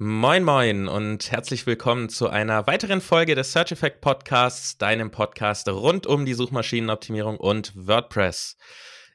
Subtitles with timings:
[0.00, 5.68] Moin Moin und herzlich willkommen zu einer weiteren Folge des Search Effect Podcasts, deinem Podcast
[5.68, 8.56] rund um die Suchmaschinenoptimierung und WordPress.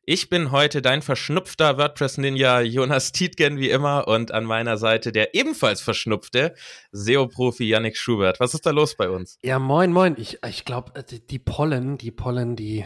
[0.06, 5.34] Ich bin heute dein verschnupfter WordPress-Ninja Jonas Tietgen wie immer und an meiner Seite der
[5.34, 6.54] ebenfalls verschnupfte
[6.92, 8.42] SEO-Profi Yannick Schubert.
[8.42, 9.40] Was ist da los bei uns?
[9.42, 10.18] Ja, moin, moin.
[10.18, 12.86] Ich, ich glaube, äh, die Pollen, die Pollen, die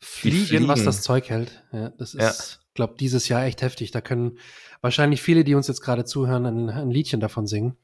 [0.00, 1.64] fliegen, die fliegen, was das Zeug hält.
[1.72, 2.61] Ja, das ist, ja.
[2.74, 3.90] Glaube dieses Jahr echt heftig.
[3.90, 4.38] Da können
[4.80, 7.76] wahrscheinlich viele, die uns jetzt gerade zuhören, ein, ein, Liedchen davon singen.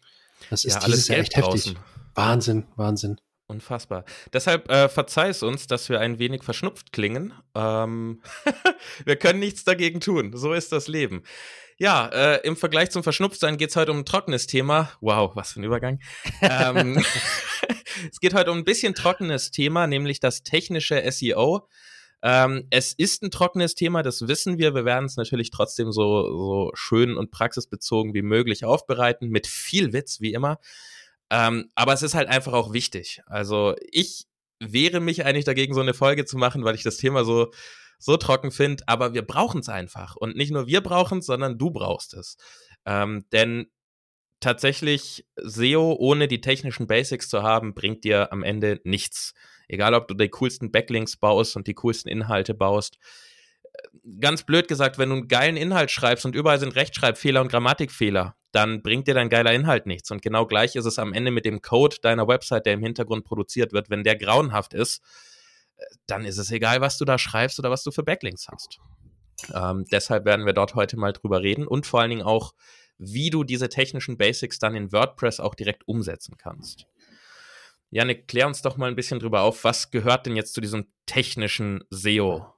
[0.50, 1.75] Das ist ja, dieses Jahr echt heftig.
[2.14, 3.21] Wahnsinn, Wahnsinn.
[3.46, 4.04] Unfassbar.
[4.35, 7.32] Deshalb äh, verzeih es uns, dass wir ein wenig verschnupft klingen.
[7.54, 8.21] Ähm
[9.07, 10.36] wir können nichts dagegen tun.
[10.36, 11.23] So ist das Leben.
[11.79, 14.90] Ja, äh, im Vergleich zum Verschnupftsein geht es heute um ein trockenes Thema.
[15.00, 16.00] Wow, was für ein Übergang.
[16.43, 17.03] ähm,
[18.11, 21.68] es geht heute um ein bisschen trockenes Thema, nämlich das technische SEO.
[22.22, 24.75] Ähm, es ist ein trockenes Thema, das wissen wir.
[24.75, 29.93] Wir werden es natürlich trotzdem so, so schön und praxisbezogen wie möglich aufbereiten, mit viel
[29.93, 30.59] Witz, wie immer.
[31.31, 33.23] Ähm, aber es ist halt einfach auch wichtig.
[33.27, 34.27] Also ich
[34.61, 37.53] wehre mich eigentlich dagegen, so eine Folge zu machen, weil ich das Thema so,
[37.98, 38.83] so trocken finde.
[38.87, 40.17] Aber wir brauchen es einfach.
[40.17, 42.37] Und nicht nur wir brauchen es, sondern du brauchst es.
[42.85, 43.70] Ähm, denn
[44.41, 49.35] tatsächlich SEO ohne die technischen Basics zu haben, bringt dir am Ende nichts.
[49.69, 52.98] Egal, ob du die coolsten Backlinks baust und die coolsten Inhalte baust.
[54.20, 58.34] Ganz blöd gesagt, wenn du einen geilen Inhalt schreibst und überall sind Rechtschreibfehler und Grammatikfehler,
[58.52, 60.11] dann bringt dir dein geiler Inhalt nichts.
[60.11, 63.24] Und genau gleich ist es am Ende mit dem Code deiner Website, der im Hintergrund
[63.24, 63.91] produziert wird.
[63.91, 65.02] Wenn der grauenhaft ist,
[66.06, 68.80] dann ist es egal, was du da schreibst oder was du für Backlinks hast.
[69.55, 72.55] Ähm, deshalb werden wir dort heute mal drüber reden und vor allen Dingen auch,
[72.98, 76.86] wie du diese technischen Basics dann in WordPress auch direkt umsetzen kannst.
[77.91, 80.92] Janik, klär uns doch mal ein bisschen drüber auf, was gehört denn jetzt zu diesem
[81.06, 82.58] technischen SEO?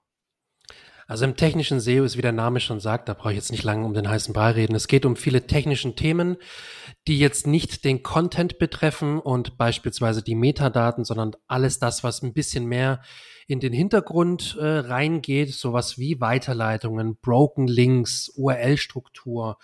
[1.11, 3.65] Also im technischen SEO ist, wie der Name schon sagt, da brauche ich jetzt nicht
[3.65, 4.77] lange um den heißen Brei reden.
[4.77, 6.37] Es geht um viele technischen Themen,
[7.09, 12.33] die jetzt nicht den Content betreffen und beispielsweise die Metadaten, sondern alles das, was ein
[12.33, 13.03] bisschen mehr
[13.49, 19.59] in den Hintergrund äh, reingeht, sowas wie Weiterleitungen, Broken Links, URL-Struktur,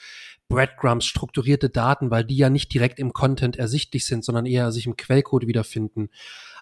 [0.48, 4.86] Breadcrumbs, strukturierte Daten, weil die ja nicht direkt im Content ersichtlich sind, sondern eher sich
[4.86, 6.10] im Quellcode wiederfinden.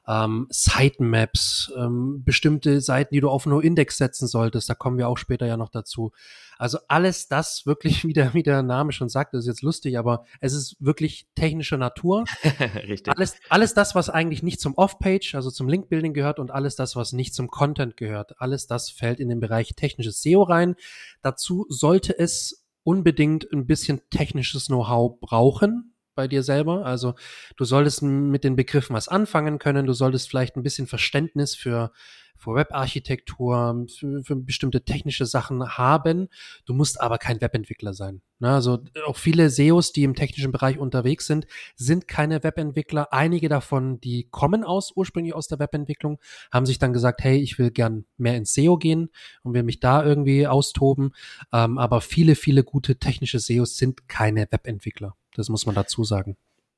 [0.06, 5.18] Ähm, Sitemaps, ähm, bestimmte Seiten, die du auf No-Index setzen solltest, da kommen wir auch
[5.18, 6.12] später ja noch dazu.
[6.58, 10.24] Also alles das wirklich, wie der, wie der Name schon sagt, ist jetzt lustig, aber
[10.40, 12.24] es ist wirklich technischer Natur.
[12.88, 13.14] Richtig.
[13.16, 16.96] Alles, alles das, was eigentlich nicht zum Off-Page, also zum Link-Building gehört und alles das,
[16.96, 18.40] was nicht zum Content gehört.
[18.40, 20.76] Alles das fällt in den Bereich technisches SEO rein.
[21.22, 26.84] Dazu sollte es unbedingt ein bisschen technisches Know-how brauchen bei dir selber.
[26.86, 27.14] Also
[27.56, 29.86] du solltest mit den Begriffen was anfangen können.
[29.86, 31.92] Du solltest vielleicht ein bisschen Verständnis für
[32.36, 36.28] für Webarchitektur, für, für bestimmte technische Sachen haben.
[36.66, 38.22] Du musst aber kein Webentwickler sein.
[38.38, 38.50] Ne?
[38.50, 41.46] Also auch viele SEOs, die im technischen Bereich unterwegs sind,
[41.76, 43.12] sind keine Webentwickler.
[43.12, 46.20] Einige davon, die kommen aus ursprünglich aus der Webentwicklung,
[46.52, 49.10] haben sich dann gesagt, hey, ich will gern mehr ins SEO gehen
[49.42, 51.12] und will mich da irgendwie austoben.
[51.52, 55.16] Ähm, aber viele, viele gute technische SEOs sind keine Webentwickler.
[55.34, 56.36] Das muss man dazu sagen.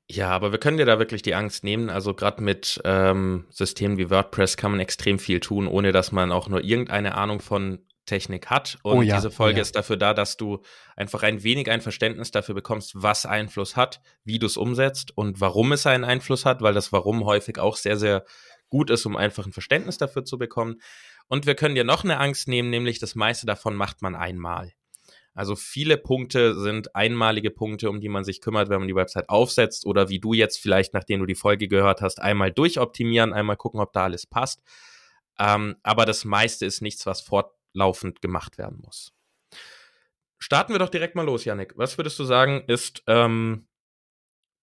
[0.09, 1.91] Ja, aber wir können dir da wirklich die Angst nehmen.
[1.91, 6.31] Also gerade mit ähm, Systemen wie WordPress kann man extrem viel tun, ohne dass man
[6.31, 8.79] auch nur irgendeine Ahnung von Technik hat.
[8.83, 9.63] Und oh ja, diese Folge oh ja.
[9.63, 10.63] ist dafür da, dass du
[10.95, 15.41] einfach ein wenig ein Verständnis dafür bekommst, was Einfluss hat, wie du es umsetzt und
[15.41, 18.25] warum es einen Einfluss hat, weil das Warum häufig auch sehr, sehr
[18.69, 20.81] gut ist, um einfach ein Verständnis dafür zu bekommen.
[21.29, 24.73] Und wir können dir noch eine Angst nehmen, nämlich das meiste davon macht man einmal.
[25.37, 29.29] Also viele Punkte sind einmalige Punkte, um die man sich kümmert, wenn man die Website
[29.29, 33.59] aufsetzt oder wie du jetzt vielleicht, nachdem du die Folge gehört hast, einmal durchoptimieren, einmal
[33.59, 34.63] gucken, ob da alles passt.
[35.39, 39.13] Ähm, aber das meiste ist nichts, was fortlaufend gemacht werden muss.
[40.39, 41.75] Starten wir doch direkt mal los, Yannick.
[41.77, 43.67] Was würdest du sagen, ist ähm,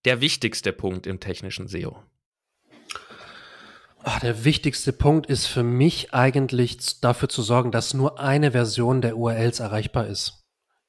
[0.06, 2.02] der wichtigste Punkt im technischen SEO?
[4.04, 9.02] Ach, der wichtigste Punkt ist für mich eigentlich dafür zu sorgen, dass nur eine Version
[9.02, 10.43] der URLs erreichbar ist.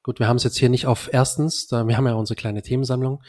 [0.05, 2.61] Gut, wir haben es jetzt hier nicht auf erstens, da, wir haben ja unsere kleine
[2.61, 3.23] Themensammlung.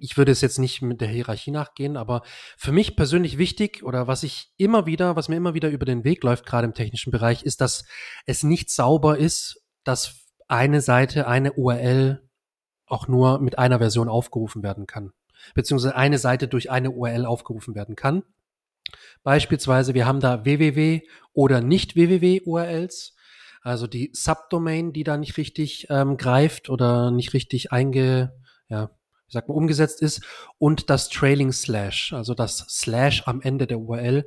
[0.00, 2.22] Ich würde es jetzt nicht mit der Hierarchie nachgehen, aber
[2.56, 6.02] für mich persönlich wichtig oder was ich immer wieder, was mir immer wieder über den
[6.02, 7.84] Weg läuft, gerade im technischen Bereich, ist, dass
[8.26, 10.16] es nicht sauber ist, dass
[10.48, 12.28] eine Seite, eine URL
[12.86, 15.12] auch nur mit einer Version aufgerufen werden kann.
[15.54, 18.24] Beziehungsweise eine Seite durch eine URL aufgerufen werden kann.
[19.22, 21.02] Beispielsweise, wir haben da www
[21.34, 23.13] oder nicht www URLs.
[23.64, 28.34] Also die Subdomain, die da nicht richtig ähm, greift oder nicht richtig einge,
[28.68, 28.90] ja,
[29.26, 30.22] wie sagt man, umgesetzt ist
[30.58, 34.26] und das Trailing Slash, also das Slash am Ende der URL.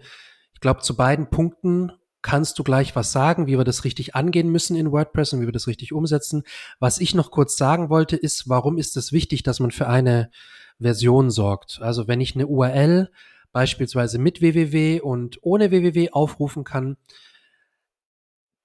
[0.56, 1.92] Ich glaube, zu beiden Punkten
[2.24, 5.46] kannst du gleich was sagen, wie wir das richtig angehen müssen in WordPress und wie
[5.46, 6.42] wir das richtig umsetzen.
[6.80, 10.32] Was ich noch kurz sagen wollte, ist, warum ist es wichtig, dass man für eine
[10.80, 11.80] Version sorgt?
[11.80, 13.12] Also wenn ich eine URL
[13.52, 16.98] beispielsweise mit www und ohne www aufrufen kann,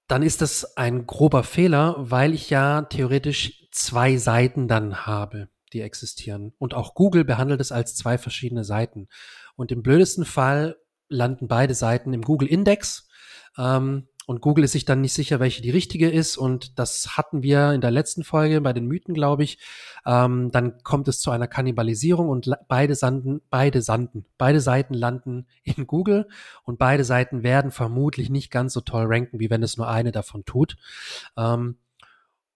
[0.07, 5.81] dann ist das ein grober Fehler, weil ich ja theoretisch zwei Seiten dann habe, die
[5.81, 6.53] existieren.
[6.57, 9.07] Und auch Google behandelt es als zwei verschiedene Seiten.
[9.55, 10.77] Und im blödesten Fall
[11.09, 13.07] landen beide Seiten im Google Index.
[13.57, 16.37] Ähm, und Google ist sich dann nicht sicher, welche die richtige ist.
[16.37, 19.59] Und das hatten wir in der letzten Folge bei den Mythen, glaube ich.
[20.05, 25.47] Ähm, dann kommt es zu einer Kannibalisierung und beide Sanden, beide Sanden, beide Seiten landen
[25.63, 26.27] in Google
[26.63, 30.11] und beide Seiten werden vermutlich nicht ganz so toll ranken, wie wenn es nur eine
[30.11, 30.77] davon tut.
[31.37, 31.77] Ähm,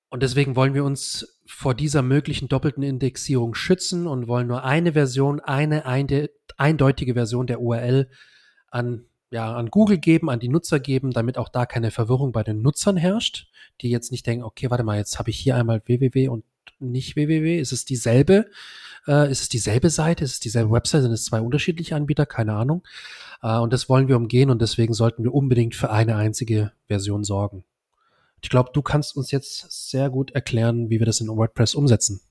[0.09, 4.93] und deswegen wollen wir uns vor dieser möglichen doppelten Indexierung schützen und wollen nur eine
[4.93, 8.09] Version, eine eindeutige Version der URL
[8.69, 12.43] an ja, an Google geben, an die Nutzer geben, damit auch da keine Verwirrung bei
[12.43, 13.47] den Nutzern herrscht,
[13.81, 16.43] die jetzt nicht denken, okay, warte mal, jetzt habe ich hier einmal www und
[16.79, 17.59] nicht www.
[17.59, 18.45] Ist es dieselbe?
[19.07, 20.23] Äh, ist es dieselbe Seite?
[20.23, 21.03] Ist es dieselbe Website?
[21.03, 22.25] Sind es zwei unterschiedliche Anbieter?
[22.25, 22.83] Keine Ahnung.
[23.41, 27.23] Äh, und das wollen wir umgehen und deswegen sollten wir unbedingt für eine einzige Version
[27.23, 27.63] sorgen.
[28.41, 32.21] Ich glaube, du kannst uns jetzt sehr gut erklären, wie wir das in WordPress umsetzen.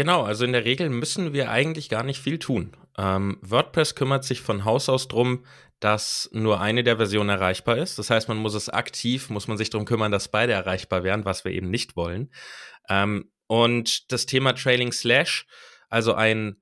[0.00, 2.74] Genau, also in der Regel müssen wir eigentlich gar nicht viel tun.
[2.96, 5.44] Ähm, WordPress kümmert sich von Haus aus drum,
[5.78, 7.98] dass nur eine der Versionen erreichbar ist.
[7.98, 11.26] Das heißt, man muss es aktiv, muss man sich darum kümmern, dass beide erreichbar wären,
[11.26, 12.32] was wir eben nicht wollen.
[12.88, 15.46] Ähm, und das Thema Trailing Slash,
[15.90, 16.56] also ein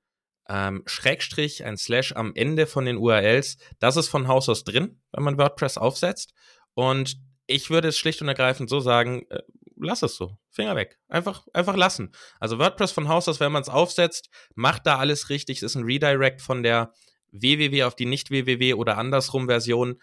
[0.49, 4.99] ähm, Schrägstrich, ein Slash am Ende von den URLs, das ist von Haus aus drin,
[5.13, 6.33] wenn man WordPress aufsetzt.
[6.73, 7.15] Und
[7.47, 9.39] ich würde es schlicht und ergreifend so sagen, äh,
[9.79, 10.37] lass es so.
[10.49, 10.99] Finger weg.
[11.07, 12.11] Einfach, einfach lassen.
[12.39, 15.57] Also WordPress von Haus aus, wenn man es aufsetzt, macht da alles richtig.
[15.57, 16.93] Es ist ein Redirect von der
[17.31, 19.99] www auf die nicht-www oder andersrum Version.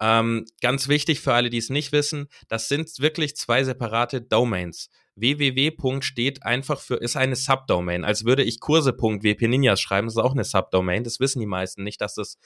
[0.00, 4.88] Ähm, ganz wichtig für alle, die es nicht wissen, das sind wirklich zwei separate Domains.
[5.14, 6.00] www.
[6.00, 8.04] steht einfach für, ist eine Subdomain.
[8.04, 11.04] Als würde ich Kurse.wp Ninjas schreiben, das ist auch eine Subdomain.
[11.04, 12.38] Das wissen die meisten nicht, dass das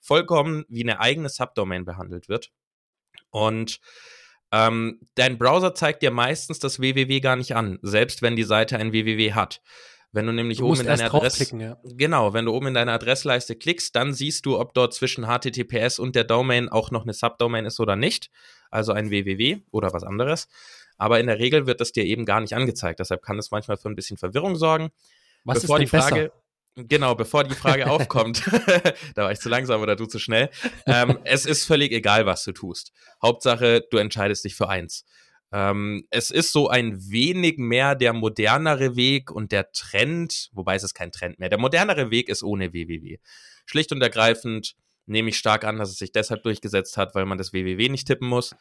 [0.00, 2.50] vollkommen wie eine eigene Subdomain behandelt wird.
[3.30, 3.80] Und
[4.52, 8.78] ähm, dein Browser zeigt dir meistens das www gar nicht an, selbst wenn die Seite
[8.78, 9.62] ein www hat.
[10.14, 11.78] Wenn du nämlich du oben in deiner Adresse, ja.
[11.84, 15.98] genau, wenn du oben in deiner Adressleiste klickst, dann siehst du, ob dort zwischen HTTPS
[15.98, 18.30] und der Domain auch noch eine Subdomain ist oder nicht,
[18.70, 20.48] also ein www oder was anderes.
[20.98, 23.00] Aber in der Regel wird das dir eben gar nicht angezeigt.
[23.00, 24.90] Deshalb kann es manchmal für ein bisschen Verwirrung sorgen.
[25.44, 26.41] Was Bevor ist denn die Frage, besser?
[26.74, 28.42] Genau, bevor die Frage aufkommt,
[29.14, 30.48] da war ich zu langsam oder du zu schnell.
[30.86, 32.92] Ähm, es ist völlig egal, was du tust.
[33.22, 35.04] Hauptsache, du entscheidest dich für eins.
[35.52, 40.82] Ähm, es ist so ein wenig mehr der modernere Weg und der Trend, wobei es
[40.82, 41.50] ist kein Trend mehr.
[41.50, 43.18] Der modernere Weg ist ohne www.
[43.66, 47.36] Schlicht und ergreifend nehme ich stark an, dass es sich deshalb durchgesetzt hat, weil man
[47.36, 48.54] das www nicht tippen muss.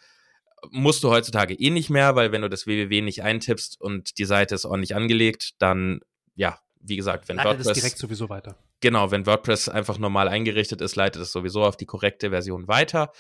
[0.70, 4.26] Musst du heutzutage eh nicht mehr, weil wenn du das www nicht eintippst und die
[4.26, 6.02] Seite ist ordentlich angelegt, dann
[6.36, 8.56] ja, wie gesagt, wenn leitet WordPress direkt sowieso weiter.
[8.80, 13.12] Genau, wenn WordPress einfach normal eingerichtet ist, leitet es sowieso auf die korrekte Version weiter.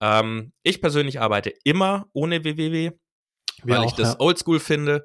[0.00, 2.92] Ähm, ich persönlich arbeite immer ohne www,
[3.64, 4.20] weil auch, ich das ja.
[4.20, 5.04] oldschool finde.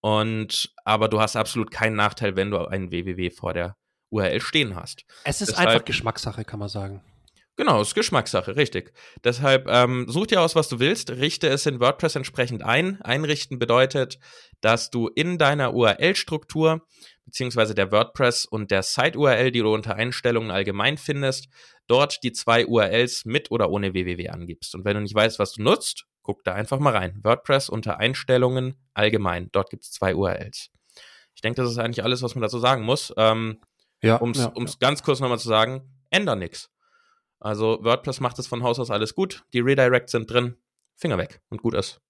[0.00, 3.76] Und aber du hast absolut keinen Nachteil, wenn du einen www vor der
[4.10, 5.04] URL stehen hast.
[5.24, 7.02] Es ist Deshalb, einfach Geschmackssache, kann man sagen.
[7.56, 8.94] Genau, ist Geschmackssache, richtig.
[9.24, 13.00] Deshalb ähm, such dir aus, was du willst, richte es in WordPress entsprechend ein.
[13.02, 14.18] Einrichten bedeutet,
[14.62, 16.86] dass du in deiner URL-Struktur
[17.26, 21.48] beziehungsweise der WordPress und der Site-URL, die du unter Einstellungen allgemein findest,
[21.86, 24.74] dort die zwei URLs mit oder ohne www angibst.
[24.74, 27.20] Und wenn du nicht weißt, was du nutzt, guck da einfach mal rein.
[27.22, 29.50] WordPress unter Einstellungen allgemein.
[29.52, 30.70] Dort gibt es zwei URLs.
[31.34, 33.12] Ich denke, das ist eigentlich alles, was man dazu sagen muss.
[33.16, 33.60] Ähm,
[34.02, 34.64] ja, um es ja, ja.
[34.80, 36.71] ganz kurz nochmal zu sagen, änder nichts.
[37.42, 39.44] Also WordPress macht es von Haus aus alles gut.
[39.52, 40.56] Die Redirects sind drin.
[40.94, 42.00] Finger weg und gut ist.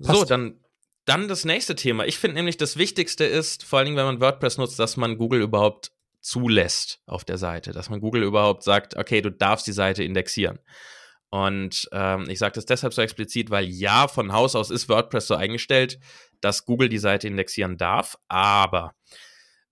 [0.00, 0.20] Passt.
[0.20, 0.60] So, dann,
[1.04, 2.06] dann das nächste Thema.
[2.06, 5.18] Ich finde nämlich, das Wichtigste ist, vor allen Dingen, wenn man WordPress nutzt, dass man
[5.18, 7.72] Google überhaupt zulässt auf der Seite.
[7.72, 10.60] Dass man Google überhaupt sagt, okay, du darfst die Seite indexieren.
[11.30, 15.26] Und ähm, ich sage das deshalb so explizit, weil ja, von Haus aus ist WordPress
[15.26, 15.98] so eingestellt,
[16.40, 18.16] dass Google die Seite indexieren darf.
[18.28, 18.94] Aber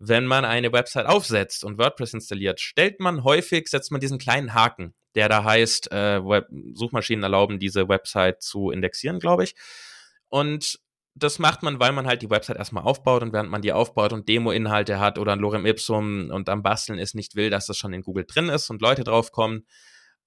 [0.04, 4.52] wenn man eine Website aufsetzt und WordPress installiert, stellt man häufig, setzt man diesen kleinen
[4.52, 9.54] Haken, der da heißt, äh, Web Suchmaschinen erlauben, diese Website zu indexieren, glaube ich.
[10.28, 10.80] Und
[11.14, 14.12] das macht man, weil man halt die Website erstmal aufbaut und während man die aufbaut
[14.12, 17.76] und Demo-Inhalte hat oder ein Lorem Ipsum und am Basteln ist, nicht will, dass das
[17.76, 19.68] schon in Google drin ist und Leute draufkommen.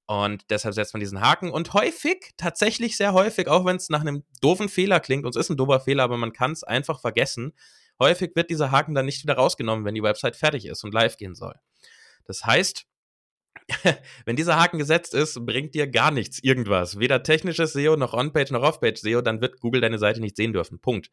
[0.07, 1.51] Und deshalb setzt man diesen Haken.
[1.51, 5.47] Und häufig, tatsächlich sehr häufig, auch wenn es nach einem doofen Fehler klingt, und es
[5.47, 7.53] ist ein doofer Fehler, aber man kann es einfach vergessen,
[7.99, 11.17] häufig wird dieser Haken dann nicht wieder rausgenommen, wenn die Website fertig ist und live
[11.17, 11.55] gehen soll.
[12.25, 12.85] Das heißt,
[14.25, 16.99] wenn dieser Haken gesetzt ist, bringt dir gar nichts, irgendwas.
[16.99, 20.53] Weder technisches SEO noch On-Page noch Off-Page SEO, dann wird Google deine Seite nicht sehen
[20.53, 20.79] dürfen.
[20.79, 21.09] Punkt.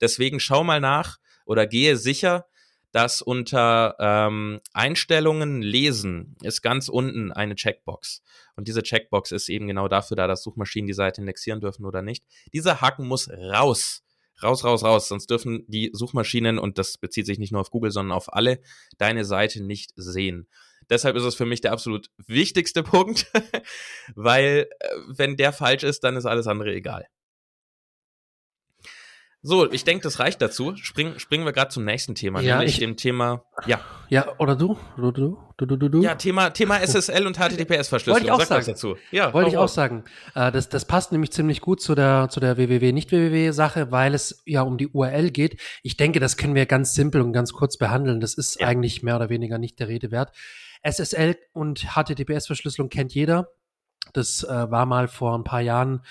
[0.00, 2.46] Deswegen schau mal nach oder gehe sicher,
[2.94, 8.22] dass unter ähm, Einstellungen lesen ist ganz unten eine Checkbox.
[8.54, 12.02] Und diese Checkbox ist eben genau dafür da, dass Suchmaschinen die Seite indexieren dürfen oder
[12.02, 12.24] nicht.
[12.52, 14.03] Dieser Haken muss raus.
[14.42, 15.08] Raus, raus, raus.
[15.08, 18.60] Sonst dürfen die Suchmaschinen, und das bezieht sich nicht nur auf Google, sondern auf alle,
[18.98, 20.48] deine Seite nicht sehen.
[20.90, 23.30] Deshalb ist es für mich der absolut wichtigste Punkt,
[24.14, 27.06] weil äh, wenn der falsch ist, dann ist alles andere egal.
[29.46, 30.74] So, ich denke, das reicht dazu.
[30.76, 33.44] Spring, springen wir gerade zum nächsten Thema, ja, nämlich ich, dem Thema.
[33.66, 33.78] Ja.
[34.08, 34.78] Ja, oder du?
[34.96, 36.02] Du, du, du, du, du.
[36.02, 38.14] Ja, Thema, Thema SSL und HTTPS-Verschlüsselung.
[38.14, 38.66] Wollte ich auch Sag sagen.
[38.66, 38.96] dazu.
[39.10, 40.04] Ja, Wollte ich auch sagen.
[40.34, 44.62] Äh, das, das passt nämlich ziemlich gut zu der, zu der www-nicht-www-Sache, weil es ja
[44.62, 45.60] um die URL geht.
[45.82, 48.20] Ich denke, das können wir ganz simpel und ganz kurz behandeln.
[48.20, 48.66] Das ist Ja.
[48.68, 50.32] eigentlich mehr oder weniger nicht der Rede wert.
[50.82, 53.48] SSL und HTTPS-Verschlüsselung kennt jeder.
[54.14, 56.02] Das äh, war mal vor ein paar Jahren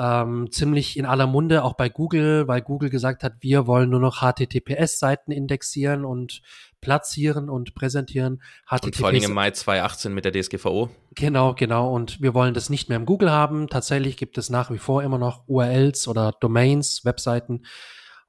[0.00, 4.00] ähm, ziemlich in aller Munde, auch bei Google, weil Google gesagt hat, wir wollen nur
[4.00, 6.40] noch HTTPS-Seiten indexieren und
[6.80, 8.40] platzieren und präsentieren.
[8.70, 10.88] Und vor allem im Mai 2018 mit der DSGVO.
[11.14, 11.92] Genau, genau.
[11.92, 13.68] Und wir wollen das nicht mehr im Google haben.
[13.68, 17.66] Tatsächlich gibt es nach wie vor immer noch URLs oder Domains, Webseiten,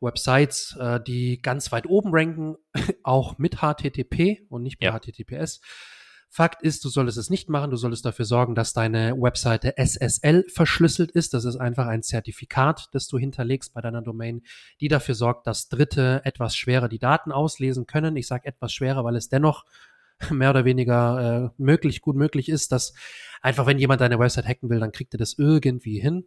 [0.02, 2.58] Websites, äh, die ganz weit oben ranken,
[3.04, 5.00] auch mit HTTP und nicht mit Ja.
[5.00, 5.62] HTTPS.
[6.34, 7.72] Fakt ist, du solltest es nicht machen.
[7.72, 11.34] Du solltest dafür sorgen, dass deine Webseite SSL verschlüsselt ist.
[11.34, 14.42] Das ist einfach ein Zertifikat, das du hinterlegst bei deiner Domain,
[14.80, 18.16] die dafür sorgt, dass Dritte etwas schwerer die Daten auslesen können.
[18.16, 19.66] Ich sage etwas schwerer, weil es dennoch
[20.30, 22.94] mehr oder weniger äh, möglich, gut möglich ist, dass
[23.42, 26.24] einfach, wenn jemand deine Website hacken will, dann kriegt er das irgendwie hin.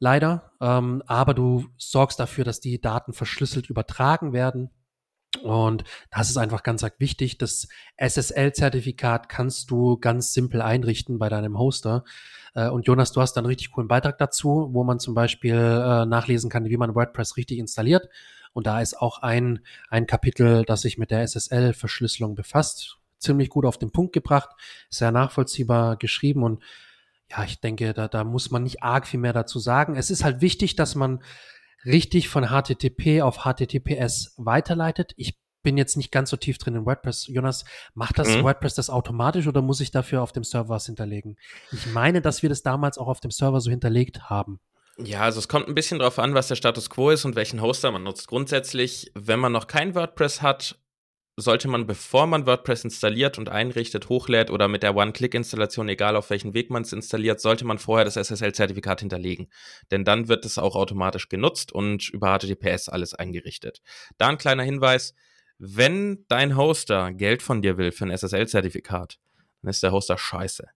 [0.00, 0.50] Leider.
[0.60, 4.70] Ähm, aber du sorgst dafür, dass die Daten verschlüsselt übertragen werden.
[5.42, 7.38] Und das ist einfach ganz wichtig.
[7.38, 12.04] Das SSL-Zertifikat kannst du ganz simpel einrichten bei deinem Hoster.
[12.54, 16.06] Äh, Und Jonas, du hast einen richtig coolen Beitrag dazu, wo man zum Beispiel äh,
[16.06, 18.08] nachlesen kann, wie man WordPress richtig installiert.
[18.52, 22.98] Und da ist auch ein, ein Kapitel, das sich mit der SSL-Verschlüsselung befasst.
[23.18, 24.50] Ziemlich gut auf den Punkt gebracht,
[24.88, 26.62] sehr nachvollziehbar geschrieben und
[27.30, 29.94] ja, ich denke, da, da muss man nicht arg viel mehr dazu sagen.
[29.94, 31.22] Es ist halt wichtig, dass man
[31.84, 35.12] richtig von HTTP auf HTTPS weiterleitet.
[35.16, 37.26] Ich bin jetzt nicht ganz so tief drin in WordPress.
[37.26, 38.44] Jonas, macht das Mhm.
[38.44, 41.36] WordPress das automatisch oder muss ich dafür auf dem Server was hinterlegen?
[41.72, 44.60] Ich meine, dass wir das damals auch auf dem Server so hinterlegt haben.
[44.96, 47.60] Ja, also es kommt ein bisschen drauf an, was der Status quo ist und welchen
[47.62, 48.26] Hoster man nutzt.
[48.28, 50.78] Grundsätzlich, wenn man noch kein WordPress hat,
[51.40, 56.30] sollte man, bevor man WordPress installiert und einrichtet, hochlädt oder mit der One-Click-Installation, egal auf
[56.30, 59.48] welchen Weg man es installiert, sollte man vorher das SSL-Zertifikat hinterlegen.
[59.90, 63.82] Denn dann wird es auch automatisch genutzt und über HTTPS alles eingerichtet.
[64.18, 65.14] Da ein kleiner Hinweis,
[65.58, 69.18] wenn dein Hoster Geld von dir will für ein SSL-Zertifikat,
[69.62, 70.68] dann ist der Hoster scheiße.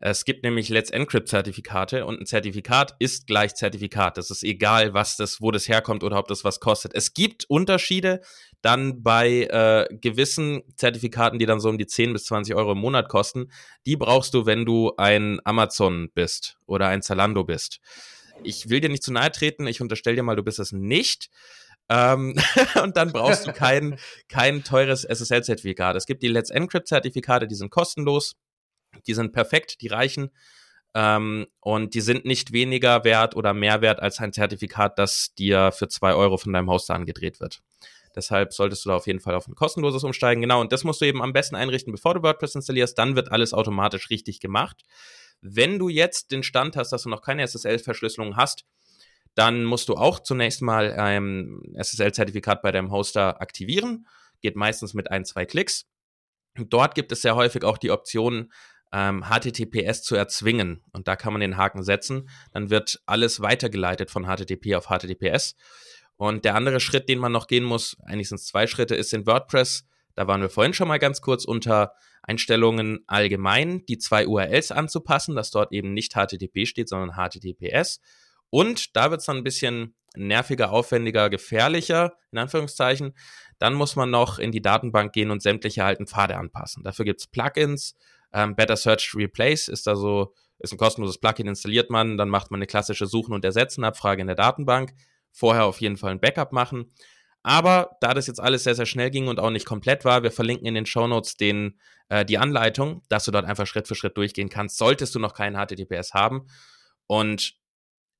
[0.00, 4.16] Es gibt nämlich Let's Encrypt-Zertifikate und ein Zertifikat ist gleich Zertifikat.
[4.16, 6.94] Das ist egal, was das, wo das herkommt oder ob das was kostet.
[6.94, 8.20] Es gibt Unterschiede
[8.62, 12.78] dann bei äh, gewissen Zertifikaten, die dann so um die 10 bis 20 Euro im
[12.78, 13.50] Monat kosten.
[13.86, 17.80] Die brauchst du, wenn du ein Amazon bist oder ein Zalando bist.
[18.42, 21.30] Ich will dir nicht zu nahe treten, ich unterstelle dir mal, du bist es nicht.
[21.88, 22.34] Ähm,
[22.82, 23.98] und dann brauchst du kein,
[24.28, 25.96] kein teures SSL-Zertifikat.
[25.96, 28.36] Es gibt die Let's Encrypt-Zertifikate, die sind kostenlos.
[29.06, 30.30] Die sind perfekt, die reichen.
[30.94, 35.70] Ähm, und die sind nicht weniger wert oder mehr wert als ein Zertifikat, das dir
[35.72, 37.60] für zwei Euro von deinem Hoster angedreht wird.
[38.18, 40.40] Deshalb solltest du da auf jeden Fall auf ein kostenloses umsteigen.
[40.40, 42.98] Genau, und das musst du eben am besten einrichten, bevor du WordPress installierst.
[42.98, 44.82] Dann wird alles automatisch richtig gemacht.
[45.40, 48.64] Wenn du jetzt den Stand hast, dass du noch keine SSL-Verschlüsselung hast,
[49.36, 54.08] dann musst du auch zunächst mal ein SSL-Zertifikat bei deinem Hoster aktivieren.
[54.40, 55.86] Geht meistens mit ein, zwei Klicks.
[56.56, 58.52] Dort gibt es sehr häufig auch die Option,
[58.92, 60.82] ähm, HTTPS zu erzwingen.
[60.90, 62.28] Und da kann man den Haken setzen.
[62.52, 65.54] Dann wird alles weitergeleitet von HTTP auf HTTPS.
[66.18, 69.14] Und der andere Schritt, den man noch gehen muss, eigentlich sind es zwei Schritte, ist
[69.14, 69.86] in WordPress.
[70.14, 75.36] Da waren wir vorhin schon mal ganz kurz unter Einstellungen allgemein, die zwei URLs anzupassen,
[75.36, 78.00] dass dort eben nicht HTTP steht, sondern HTTPS.
[78.50, 83.14] Und da wird es dann ein bisschen nerviger, aufwendiger, gefährlicher, in Anführungszeichen.
[83.60, 86.82] Dann muss man noch in die Datenbank gehen und sämtliche alten Pfade anpassen.
[86.82, 87.94] Dafür gibt es Plugins.
[88.32, 92.50] Ähm, Better Search Replace ist da so, ist ein kostenloses Plugin, installiert man, dann macht
[92.50, 94.92] man eine klassische Suchen- und Ersetzen-Abfrage in der Datenbank.
[95.32, 96.92] Vorher auf jeden Fall ein Backup machen.
[97.42, 100.32] Aber da das jetzt alles sehr, sehr schnell ging und auch nicht komplett war, wir
[100.32, 104.16] verlinken in den Shownotes den, äh, die Anleitung, dass du dort einfach Schritt für Schritt
[104.16, 106.46] durchgehen kannst, solltest du noch keinen HTTPS haben.
[107.06, 107.54] Und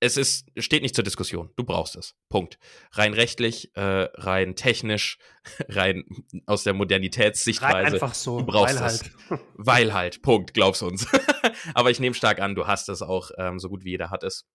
[0.01, 1.51] es ist, steht nicht zur Diskussion.
[1.57, 2.15] Du brauchst es.
[2.29, 2.59] Punkt.
[2.93, 5.19] Rein rechtlich, äh, rein technisch,
[5.69, 6.05] rein
[6.47, 7.75] aus der Modernitätssichtweise.
[7.75, 8.39] Rein einfach so.
[8.39, 9.03] Du brauchst weil es.
[9.03, 9.41] Halt.
[9.55, 10.23] Weil halt.
[10.23, 10.55] Punkt.
[10.55, 11.07] Glaub's uns.
[11.75, 13.31] Aber ich nehme stark an, du hast es auch.
[13.39, 14.47] Ähm, so gut wie jeder hat es.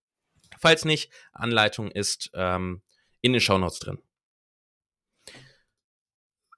[0.58, 2.82] Falls nicht, Anleitung ist ähm,
[3.20, 3.98] in den Shownotes drin.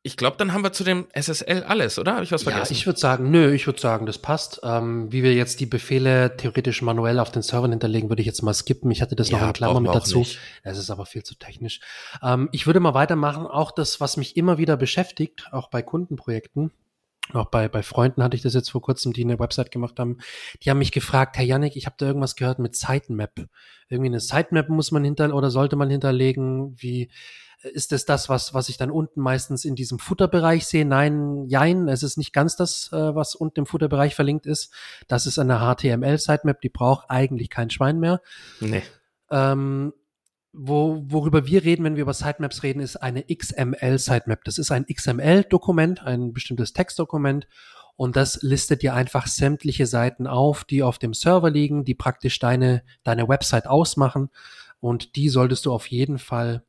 [0.07, 2.13] Ich glaube, dann haben wir zu dem SSL alles, oder?
[2.15, 2.75] Habe ich was vergessen?
[2.75, 4.61] Ja, ich würde sagen, nö, ich würde sagen, das passt.
[4.63, 8.41] Ähm, wie wir jetzt die Befehle theoretisch manuell auf den Servern hinterlegen, würde ich jetzt
[8.43, 8.89] mal skippen.
[8.93, 10.25] Ich hatte das ja, noch in Klammern mit dazu.
[10.63, 11.81] Es ist aber viel zu technisch.
[12.23, 13.49] Ähm, ich würde mal weitermachen.
[13.49, 16.71] Auch das, was mich immer wieder beschäftigt, auch bei Kundenprojekten,
[17.33, 20.19] auch bei, bei Freunden hatte ich das jetzt vor kurzem, die eine Website gemacht haben.
[20.63, 23.47] Die haben mich gefragt, Herr Yannick, ich habe da irgendwas gehört mit Sitemap.
[23.89, 26.75] Irgendwie eine Sitemap muss man hinter oder sollte man hinterlegen.
[26.81, 27.11] Wie
[27.63, 30.85] ist es das, was, was ich dann unten meistens in diesem Futterbereich sehe?
[30.85, 34.73] Nein, jein, es ist nicht ganz das, äh, was unten im Futterbereich verlinkt ist.
[35.09, 38.21] Das ist eine HTML-Sitemap, die braucht eigentlich kein Schwein mehr.
[38.61, 38.83] Nee.
[39.31, 39.93] Ähm,
[40.57, 44.45] wo, worüber wir reden, wenn wir über Sitemaps reden, ist eine XML-Sitemap.
[44.45, 47.47] Das ist ein XML-Dokument, ein bestimmtes Textdokument
[47.97, 52.39] und das listet dir einfach sämtliche Seiten auf, die auf dem Server liegen, die praktisch
[52.39, 54.31] deine, deine Website ausmachen
[54.81, 56.63] und die solltest du auf jeden Fall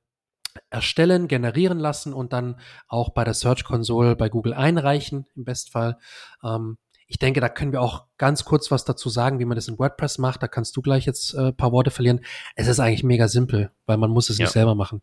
[0.69, 5.97] erstellen, generieren lassen und dann auch bei der Search Console bei Google einreichen, im Bestfall.
[6.43, 9.69] Ähm, ich denke, da können wir auch ganz kurz was dazu sagen, wie man das
[9.69, 10.43] in WordPress macht.
[10.43, 12.19] Da kannst du gleich jetzt äh, paar Worte verlieren.
[12.55, 14.43] Es ist eigentlich mega simpel, weil man muss es ja.
[14.43, 15.01] nicht selber machen.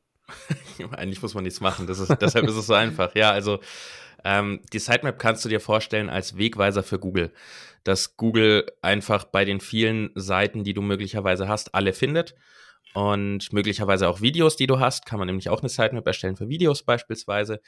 [0.93, 1.87] eigentlich muss man nichts machen.
[1.87, 3.15] Das ist, deshalb ist es so einfach.
[3.15, 3.61] Ja, also
[4.23, 7.33] ähm, die Sitemap kannst du dir vorstellen als Wegweiser für Google,
[7.85, 12.35] dass Google einfach bei den vielen Seiten, die du möglicherweise hast, alle findet
[12.93, 15.07] und möglicherweise auch Videos, die du hast.
[15.07, 17.61] Kann man nämlich auch eine Sitemap erstellen für Videos beispielsweise.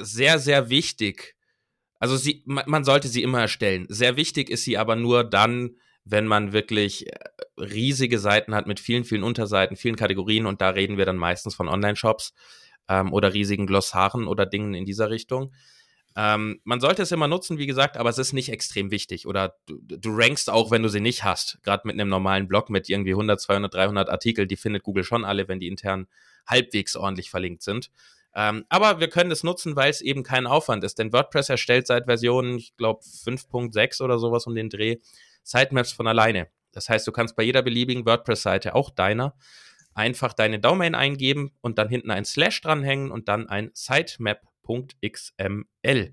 [0.00, 1.36] Sehr, sehr wichtig.
[2.04, 3.86] Also sie, man sollte sie immer erstellen.
[3.88, 7.18] Sehr wichtig ist sie aber nur dann, wenn man wirklich äh,
[7.56, 11.54] riesige Seiten hat mit vielen, vielen Unterseiten, vielen Kategorien und da reden wir dann meistens
[11.54, 12.34] von Online-Shops
[12.90, 15.54] ähm, oder riesigen Glossaren oder Dingen in dieser Richtung.
[16.14, 19.26] Ähm, man sollte es immer nutzen, wie gesagt, aber es ist nicht extrem wichtig.
[19.26, 21.58] Oder du, du rankst auch, wenn du sie nicht hast.
[21.62, 25.24] Gerade mit einem normalen Blog mit irgendwie 100, 200, 300 Artikel, die findet Google schon
[25.24, 26.06] alle, wenn die intern
[26.46, 27.90] halbwegs ordentlich verlinkt sind.
[28.34, 30.98] Ähm, aber wir können es nutzen, weil es eben kein Aufwand ist.
[30.98, 34.96] Denn WordPress erstellt seit Version, ich glaube, 5.6 oder sowas um den Dreh,
[35.42, 36.48] Sitemaps von alleine.
[36.72, 39.36] Das heißt, du kannst bei jeder beliebigen WordPress-Seite, auch deiner,
[39.94, 46.12] einfach deine Domain eingeben und dann hinten ein Slash dranhängen und dann ein Sitemap wp.xml.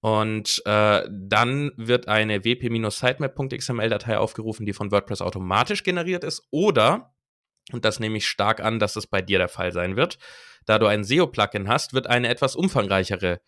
[0.00, 6.46] Und äh, dann wird eine wp-sitemap.xml-Datei aufgerufen, die von WordPress automatisch generiert ist.
[6.50, 7.14] Oder,
[7.70, 10.18] und das nehme ich stark an, dass es bei dir der Fall sein wird,
[10.66, 13.40] da du ein SEO-Plugin hast, wird eine etwas umfangreichere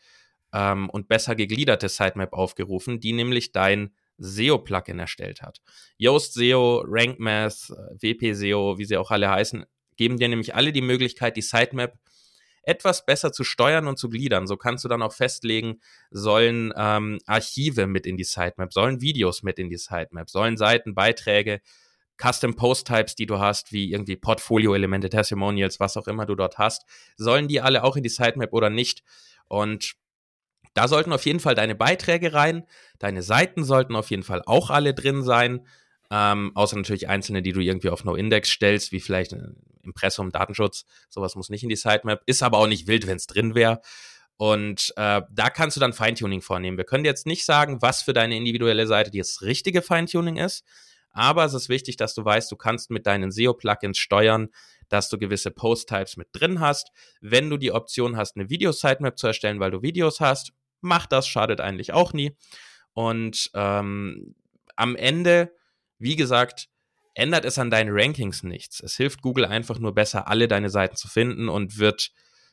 [0.52, 5.60] ähm, und besser gegliederte Sitemap aufgerufen, die nämlich dein SEO-Plugin erstellt hat.
[5.98, 9.64] Yoast SEO, Rank Math, WP SEO, wie sie auch alle heißen,
[9.96, 11.98] geben dir nämlich alle die Möglichkeit, die Sitemap
[12.66, 14.46] etwas besser zu steuern und zu gliedern.
[14.46, 19.42] So kannst du dann auch festlegen, sollen ähm, Archive mit in die Sitemap, sollen Videos
[19.42, 21.60] mit in die Sitemap, sollen Seiten, Beiträge,
[22.16, 26.58] Custom Post Types, die du hast, wie irgendwie Portfolio-Elemente, Testimonials, was auch immer du dort
[26.58, 26.84] hast,
[27.16, 29.02] sollen die alle auch in die Sitemap oder nicht?
[29.48, 29.94] Und
[30.74, 32.64] da sollten auf jeden Fall deine Beiträge rein,
[32.98, 35.66] deine Seiten sollten auf jeden Fall auch alle drin sein.
[36.10, 39.34] Ähm, außer natürlich einzelne, die du irgendwie auf No-Index stellst, wie vielleicht
[39.82, 40.84] Impressum, Datenschutz.
[41.08, 42.22] Sowas muss nicht in die Sitemap.
[42.26, 43.80] Ist aber auch nicht wild, wenn es drin wäre.
[44.36, 46.76] Und äh, da kannst du dann Feintuning vornehmen.
[46.76, 50.64] Wir können jetzt nicht sagen, was für deine individuelle Seite das richtige Feintuning ist.
[51.14, 54.48] Aber es ist wichtig, dass du weißt, du kannst mit deinen SEO-Plugins steuern,
[54.88, 56.90] dass du gewisse Post-Types mit drin hast.
[57.22, 61.26] Wenn du die Option hast, eine Video-Sitemap zu erstellen, weil du Videos hast, mach das,
[61.26, 62.36] schadet eigentlich auch nie.
[62.92, 64.34] Und ähm,
[64.76, 65.50] am Ende
[65.98, 66.68] wie gesagt,
[67.14, 68.80] ändert es an deinen Rankings nichts.
[68.80, 72.10] Es hilft Google einfach nur besser, alle deine Seiten zu finden und wird,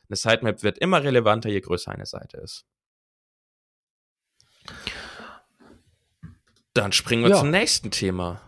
[0.08, 2.64] eine Sitemap wird immer relevanter, je größer eine Seite ist.
[6.74, 7.40] Dann springen wir ja.
[7.40, 8.40] zum nächsten Thema.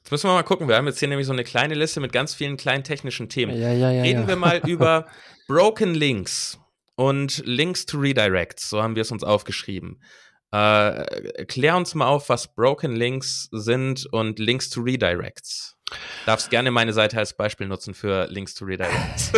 [0.00, 0.68] Jetzt müssen wir mal gucken.
[0.68, 3.56] Wir haben jetzt hier nämlich so eine kleine Liste mit ganz vielen kleinen technischen Themen.
[3.56, 5.06] Ja, ja, Reden wir mal über
[5.46, 6.58] Broken Links
[6.96, 8.70] und Links to Redirects.
[8.70, 10.00] So haben wir es uns aufgeschrieben.
[10.52, 15.76] Äh, klär uns mal auf, was Broken Links sind und Links to Redirects.
[16.26, 19.32] Darfst gerne meine Seite als Beispiel nutzen für Links to Redirects.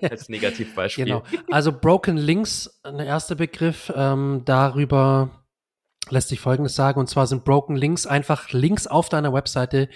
[0.02, 1.04] als Negativbeispiel.
[1.04, 1.22] Genau.
[1.50, 3.92] Also Broken Links, ein erster Begriff.
[3.94, 5.45] Ähm, darüber
[6.10, 7.00] lässt sich Folgendes sagen.
[7.00, 9.88] Und zwar sind Broken Links einfach Links auf deiner Webseite,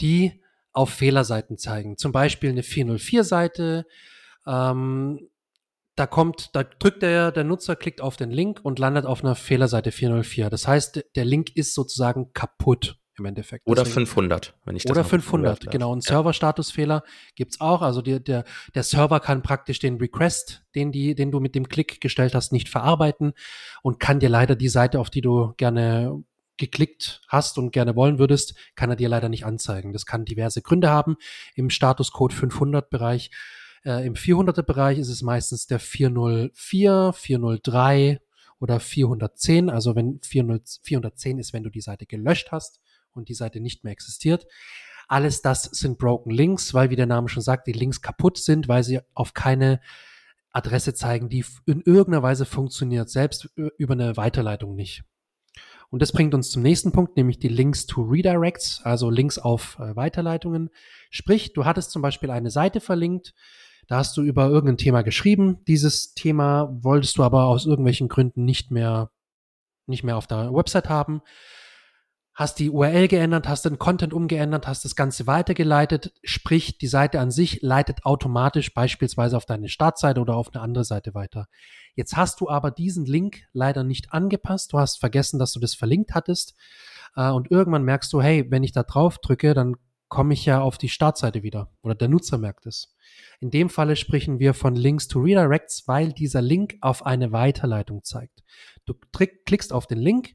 [0.00, 1.98] die auf Fehlerseiten zeigen.
[1.98, 3.86] Zum Beispiel eine 404-Seite,
[4.46, 5.28] ähm,
[5.94, 9.34] da kommt, da drückt der, der Nutzer, klickt auf den Link und landet auf einer
[9.34, 10.48] Fehlerseite 404.
[10.48, 13.01] Das heißt, der Link ist sozusagen kaputt.
[13.18, 13.66] Im Endeffekt.
[13.66, 15.92] Oder Deswegen, 500, wenn ich das Oder 500, genau.
[15.92, 16.14] Und ja.
[16.14, 17.02] Server-Statusfehler
[17.34, 17.82] gibt's auch.
[17.82, 18.44] Also die, der,
[18.74, 22.52] der Server kann praktisch den Request, den, die, den du mit dem Klick gestellt hast,
[22.52, 23.32] nicht verarbeiten
[23.82, 26.22] und kann dir leider die Seite, auf die du gerne
[26.56, 29.92] geklickt hast und gerne wollen würdest, kann er dir leider nicht anzeigen.
[29.92, 31.16] Das kann diverse Gründe haben.
[31.54, 33.30] Im Statuscode 500 Bereich,
[33.84, 38.20] äh, im 400er Bereich ist es meistens der 404, 403
[38.60, 39.70] oder 410.
[39.70, 42.80] Also wenn 400, 410 ist, wenn du die Seite gelöscht hast
[43.14, 44.46] und die Seite nicht mehr existiert.
[45.08, 48.68] Alles das sind Broken Links, weil, wie der Name schon sagt, die Links kaputt sind,
[48.68, 49.80] weil sie auf keine
[50.52, 55.04] Adresse zeigen, die in irgendeiner Weise funktioniert, selbst über eine Weiterleitung nicht.
[55.90, 59.78] Und das bringt uns zum nächsten Punkt, nämlich die Links to Redirects, also Links auf
[59.78, 60.70] äh, Weiterleitungen.
[61.10, 63.34] Sprich, du hattest zum Beispiel eine Seite verlinkt,
[63.88, 65.62] da hast du über irgendein Thema geschrieben.
[65.66, 69.10] Dieses Thema wolltest du aber aus irgendwelchen Gründen nicht mehr,
[69.86, 71.20] nicht mehr auf der Website haben
[72.34, 77.20] hast die URL geändert, hast den Content umgeändert, hast das Ganze weitergeleitet, sprich die Seite
[77.20, 81.46] an sich leitet automatisch beispielsweise auf deine Startseite oder auf eine andere Seite weiter.
[81.94, 85.74] Jetzt hast du aber diesen Link leider nicht angepasst, du hast vergessen, dass du das
[85.74, 86.54] verlinkt hattest
[87.16, 89.76] äh, und irgendwann merkst du, hey, wenn ich da drauf drücke, dann
[90.08, 92.94] komme ich ja auf die Startseite wieder oder der Nutzer merkt es.
[93.40, 98.04] In dem Falle sprechen wir von Links to Redirects, weil dieser Link auf eine Weiterleitung
[98.04, 98.42] zeigt.
[98.84, 100.34] Du klickst auf den Link,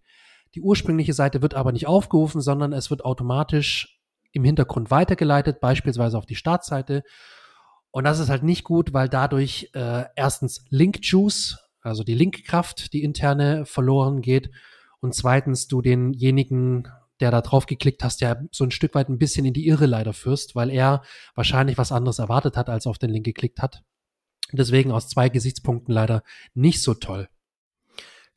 [0.55, 3.99] die ursprüngliche Seite wird aber nicht aufgerufen, sondern es wird automatisch
[4.31, 7.03] im Hintergrund weitergeleitet, beispielsweise auf die Startseite.
[7.91, 12.93] Und das ist halt nicht gut, weil dadurch äh, erstens Link Juice, also die Linkkraft,
[12.93, 14.51] die interne verloren geht.
[14.99, 16.87] Und zweitens du denjenigen,
[17.19, 19.85] der da drauf geklickt hast, ja so ein Stück weit ein bisschen in die Irre
[19.85, 23.83] leider führst, weil er wahrscheinlich was anderes erwartet hat, als auf den Link geklickt hat.
[24.51, 27.27] Deswegen aus zwei Gesichtspunkten leider nicht so toll.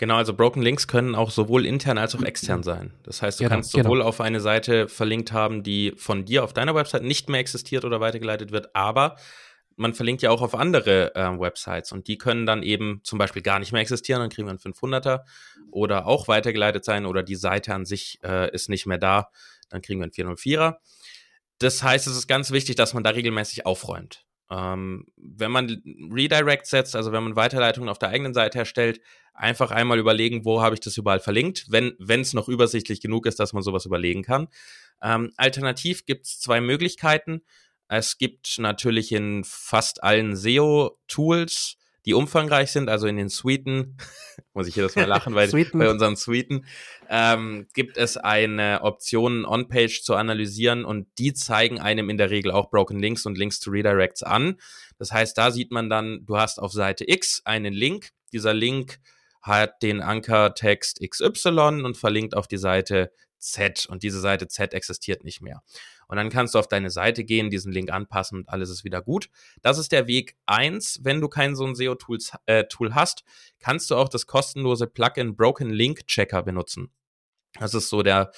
[0.00, 2.94] Genau, also Broken Links können auch sowohl intern als auch extern sein.
[3.02, 4.08] Das heißt, du genau, kannst sowohl genau.
[4.08, 8.00] auf eine Seite verlinkt haben, die von dir auf deiner Website nicht mehr existiert oder
[8.00, 9.16] weitergeleitet wird, aber
[9.76, 13.42] man verlinkt ja auch auf andere äh, Websites und die können dann eben zum Beispiel
[13.42, 15.20] gar nicht mehr existieren, dann kriegen wir einen 500er
[15.70, 19.28] oder auch weitergeleitet sein oder die Seite an sich äh, ist nicht mehr da,
[19.68, 20.76] dann kriegen wir einen 404er.
[21.58, 24.24] Das heißt, es ist ganz wichtig, dass man da regelmäßig aufräumt.
[24.50, 29.02] Ähm, wenn man Redirect setzt, also wenn man Weiterleitungen auf der eigenen Seite erstellt,
[29.40, 33.40] einfach einmal überlegen, wo habe ich das überall verlinkt, wenn es noch übersichtlich genug ist,
[33.40, 34.48] dass man sowas überlegen kann.
[35.02, 37.42] Ähm, alternativ gibt es zwei Möglichkeiten.
[37.88, 41.76] Es gibt natürlich in fast allen SEO-Tools
[42.06, 43.96] die umfangreich sind, also in den Suiten,
[44.54, 46.64] muss ich jedes Mal lachen, weil bei unseren Suiten
[47.08, 52.52] ähm, gibt es eine Option, On-Page zu analysieren und die zeigen einem in der Regel
[52.52, 54.56] auch Broken Links und Links to Redirects an.
[54.98, 58.98] Das heißt, da sieht man dann, du hast auf Seite X einen Link, dieser Link
[59.40, 65.24] hat den Ankertext XY und verlinkt auf die Seite Z und diese Seite Z existiert
[65.24, 65.62] nicht mehr.
[66.06, 69.00] Und dann kannst du auf deine Seite gehen, diesen Link anpassen und alles ist wieder
[69.00, 69.30] gut.
[69.62, 71.00] Das ist der Weg eins.
[71.02, 73.24] Wenn du kein so ein SEO-Tool äh, hast,
[73.58, 76.90] kannst du auch das kostenlose Plugin Broken Link Checker benutzen.
[77.58, 78.32] Das ist so der,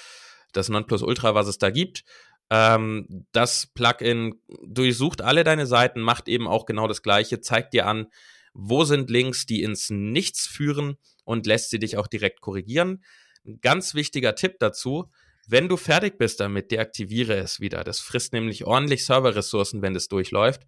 [0.52, 2.04] das Nonplusultra, was es da gibt.
[2.50, 7.86] Ähm, das Plugin durchsucht alle deine Seiten, macht eben auch genau das Gleiche, zeigt dir
[7.86, 8.08] an,
[8.54, 13.02] wo sind Links, die ins Nichts führen und lässt sie dich auch direkt korrigieren.
[13.44, 15.10] Ein ganz wichtiger Tipp dazu,
[15.48, 17.82] wenn du fertig bist damit, deaktiviere es wieder.
[17.84, 20.62] Das frisst nämlich ordentlich Serverressourcen, wenn es durchläuft.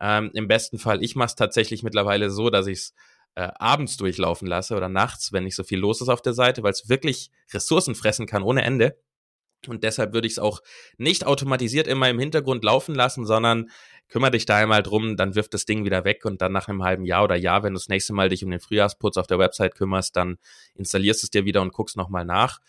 [0.00, 2.94] Ähm, Im besten Fall, ich mache es tatsächlich mittlerweile so, dass ich es
[3.36, 6.62] äh, abends durchlaufen lasse oder nachts, wenn nicht so viel los ist auf der Seite,
[6.62, 8.98] weil es wirklich Ressourcen fressen kann ohne Ende.
[9.68, 10.60] Und deshalb würde ich es auch
[10.98, 13.70] nicht automatisiert immer im Hintergrund laufen lassen, sondern
[14.08, 16.82] kümmere dich da einmal drum, dann wirft das Ding wieder weg und dann nach einem
[16.82, 19.38] halben Jahr oder Jahr, wenn du das nächste Mal dich um den Frühjahrsputz auf der
[19.38, 20.38] Website kümmerst, dann
[20.74, 22.60] installierst es dir wieder und guckst nochmal nach.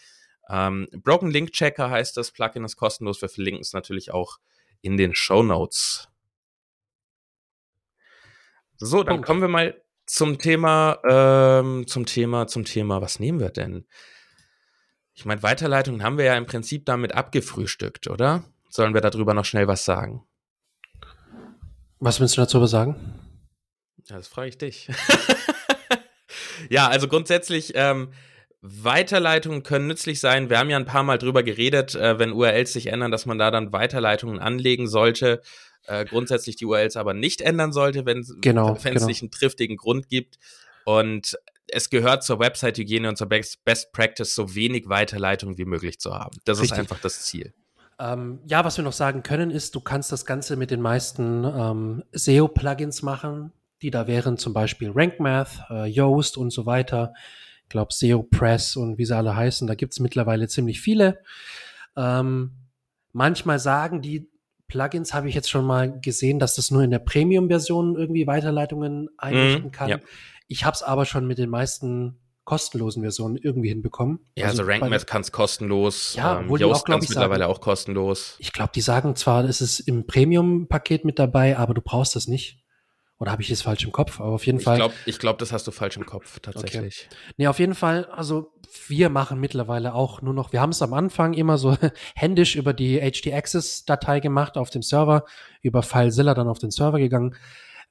[0.50, 3.22] Ähm, Broken Link Checker heißt das Plugin, ist kostenlos.
[3.22, 4.38] Wir verlinken es natürlich auch
[4.82, 6.08] in den Show Notes.
[8.78, 13.50] So, dann kommen wir mal zum Thema, ähm, zum Thema, zum Thema, was nehmen wir
[13.50, 13.86] denn?
[15.14, 18.44] Ich meine, Weiterleitungen haben wir ja im Prinzip damit abgefrühstückt, oder?
[18.70, 20.24] Sollen wir darüber noch schnell was sagen?
[22.00, 22.96] Was willst du dazu sagen?
[24.08, 24.90] Ja, das frage ich dich.
[26.70, 28.12] ja, also grundsätzlich, ähm,
[28.62, 30.50] Weiterleitungen können nützlich sein.
[30.50, 33.38] Wir haben ja ein paar Mal drüber geredet, äh, wenn URLs sich ändern, dass man
[33.38, 35.42] da dann Weiterleitungen anlegen sollte.
[35.86, 39.06] Äh, grundsätzlich die URLs aber nicht ändern sollte, wenn genau, es genau.
[39.06, 40.38] nicht einen triftigen Grund gibt.
[40.86, 46.00] Und es gehört zur Website-Hygiene und zur Best, Best, Practice, so wenig Weiterleitungen wie möglich
[46.00, 46.38] zu haben.
[46.46, 46.74] Das Richtig.
[46.74, 47.54] ist einfach das Ziel.
[48.00, 51.44] Ähm, ja, was wir noch sagen können, ist, du kannst das Ganze mit den meisten
[51.44, 57.14] ähm, SEO-Plugins machen, die da wären zum Beispiel RankMath, äh, Yoast und so weiter
[57.68, 61.20] ich glaube SEO Press und wie sie alle heißen, da gibt es mittlerweile ziemlich viele.
[61.98, 62.52] Ähm,
[63.12, 64.30] manchmal sagen die
[64.70, 69.10] Plugins, habe ich jetzt schon mal gesehen, dass das nur in der Premium-Version irgendwie Weiterleitungen
[69.18, 69.90] einrichten mm, kann.
[69.90, 70.00] Ja.
[70.48, 74.20] Ich habe es aber schon mit den meisten kostenlosen Versionen irgendwie hinbekommen.
[74.36, 76.16] Ja, also, also RankMath kann es kostenlos.
[76.16, 78.38] Ja, ähm, Yoast kann es mittlerweile sagen, auch kostenlos.
[78.40, 82.28] Ich glaube, die sagen zwar, es ist im Premium-Paket mit dabei, aber du brauchst das
[82.28, 82.64] nicht.
[83.20, 84.22] Oder habe ich das falsch im Kopf?
[84.22, 84.78] Aber auf jeden ich Fall.
[84.78, 87.08] Glaub, ich glaube, das hast du falsch im Kopf, tatsächlich.
[87.10, 87.18] Okay.
[87.36, 88.54] Nee, auf jeden Fall, also
[88.88, 91.76] wir machen mittlerweile auch nur noch, wir haben es am Anfang immer so
[92.16, 95.26] händisch über die HD-Access-Datei gemacht auf dem Server,
[95.62, 97.36] über FileZilla dann auf den Server gegangen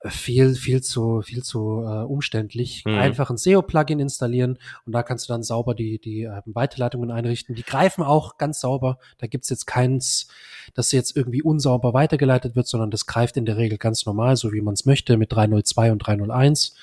[0.05, 2.85] viel, viel zu, viel zu äh, umständlich.
[2.85, 2.99] Mhm.
[2.99, 7.55] Einfach ein SEO-Plugin installieren und da kannst du dann sauber die, die äh, Weiterleitungen einrichten.
[7.55, 8.99] Die greifen auch ganz sauber.
[9.19, 10.29] Da gibt's jetzt keins,
[10.75, 14.53] dass jetzt irgendwie unsauber weitergeleitet wird, sondern das greift in der Regel ganz normal, so
[14.53, 16.77] wie man es möchte, mit 302 und 301.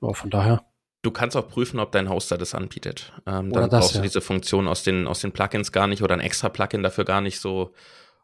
[0.00, 0.64] Ja, von daher.
[1.02, 3.12] Du kannst auch prüfen, ob dein Hoster das anbietet.
[3.26, 6.14] Ähm, dann das, brauchst du diese Funktion aus den, aus den Plugins gar nicht oder
[6.14, 7.72] ein extra Plugin dafür gar nicht so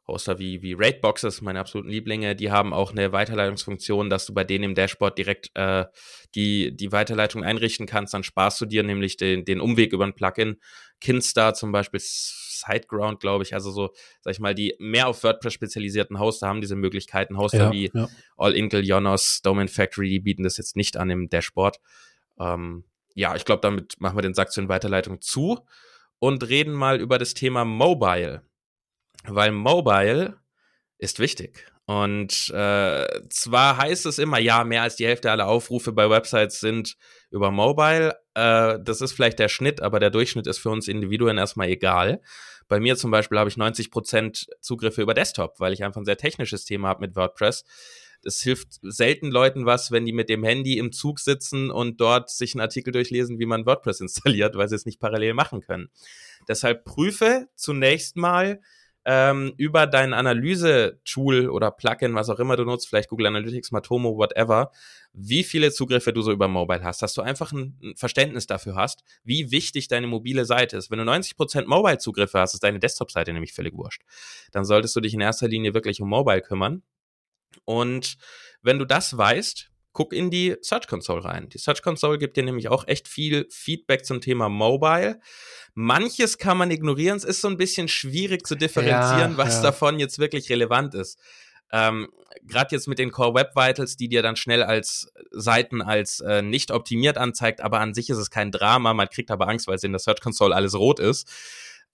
[0.08, 4.42] Hoster wie, wie Raidboxes, meine absoluten Lieblinge, die haben auch eine Weiterleitungsfunktion, dass du bei
[4.42, 5.84] denen im Dashboard direkt äh,
[6.34, 8.12] die, die Weiterleitung einrichten kannst.
[8.12, 10.56] Dann sparst du dir nämlich den, den Umweg über ein Plugin.
[11.00, 15.52] Kinstar zum Beispiel, SiteGround, glaube ich, also so, sag ich mal, die mehr auf WordPress
[15.52, 17.36] spezialisierten Hoster haben diese Möglichkeiten.
[17.36, 18.08] Hoster ja, wie ja.
[18.36, 21.78] All Inkle, Jonos, Domain Factory, die bieten das jetzt nicht an im Dashboard.
[22.38, 22.84] Ähm,
[23.14, 25.60] ja, ich glaube, damit machen wir den Sack zu den Weiterleitungen zu
[26.18, 28.42] und reden mal über das Thema Mobile
[29.24, 30.38] weil Mobile
[30.98, 31.66] ist wichtig.
[31.84, 36.60] Und äh, zwar heißt es immer, ja, mehr als die Hälfte aller Aufrufe bei Websites
[36.60, 36.96] sind
[37.30, 38.16] über Mobile.
[38.34, 42.20] Äh, das ist vielleicht der Schnitt, aber der Durchschnitt ist für uns Individuen erstmal egal.
[42.68, 46.16] Bei mir zum Beispiel habe ich 90% Zugriffe über Desktop, weil ich einfach ein sehr
[46.16, 47.64] technisches Thema habe mit WordPress.
[48.24, 52.30] Es hilft selten Leuten was, wenn die mit dem Handy im Zug sitzen und dort
[52.30, 55.90] sich einen Artikel durchlesen, wie man WordPress installiert, weil sie es nicht parallel machen können.
[56.48, 58.60] Deshalb prüfe zunächst mal,
[59.04, 64.16] ähm, über dein Analyse-Tool oder Plugin, was auch immer du nutzt, vielleicht Google Analytics, Matomo,
[64.16, 64.70] whatever,
[65.12, 69.02] wie viele Zugriffe du so über Mobile hast, dass du einfach ein, Verständnis dafür hast,
[69.24, 70.90] wie wichtig deine mobile Seite ist.
[70.90, 74.02] Wenn du 90% Mobile-Zugriffe hast, ist deine Desktop-Seite nämlich völlig wurscht.
[74.52, 76.82] Dann solltest du dich in erster Linie wirklich um Mobile kümmern.
[77.64, 78.16] Und
[78.62, 81.48] wenn du das weißt, guck in die Search Console rein.
[81.48, 85.20] Die Search Console gibt dir nämlich auch echt viel Feedback zum Thema Mobile.
[85.74, 87.16] Manches kann man ignorieren.
[87.16, 89.62] Es ist so ein bisschen schwierig zu differenzieren, ja, was ja.
[89.62, 91.18] davon jetzt wirklich relevant ist.
[91.72, 92.08] Ähm,
[92.44, 96.42] Gerade jetzt mit den Core Web Vitals, die dir dann schnell als Seiten als äh,
[96.42, 98.94] nicht optimiert anzeigt, aber an sich ist es kein Drama.
[98.94, 101.28] Man kriegt aber Angst, weil es in der Search Console alles rot ist.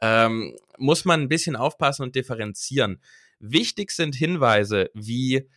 [0.00, 3.00] Ähm, muss man ein bisschen aufpassen und differenzieren.
[3.40, 5.48] Wichtig sind Hinweise wie,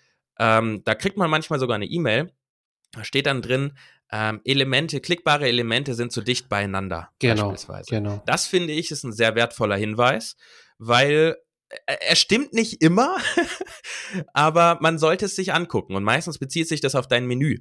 [0.42, 2.34] ähm, da kriegt man manchmal sogar eine E-Mail,
[2.94, 3.74] da steht dann drin,
[4.12, 7.10] ähm, Elemente, klickbare Elemente sind zu dicht beieinander.
[7.20, 7.92] Genau, beispielsweise.
[7.92, 8.24] genau.
[8.26, 10.36] Das finde ich ist ein sehr wertvoller Hinweis,
[10.80, 11.38] weil
[11.70, 13.18] äh, er stimmt nicht immer,
[14.34, 17.60] aber man sollte es sich angucken und meistens bezieht sich das auf dein Menü.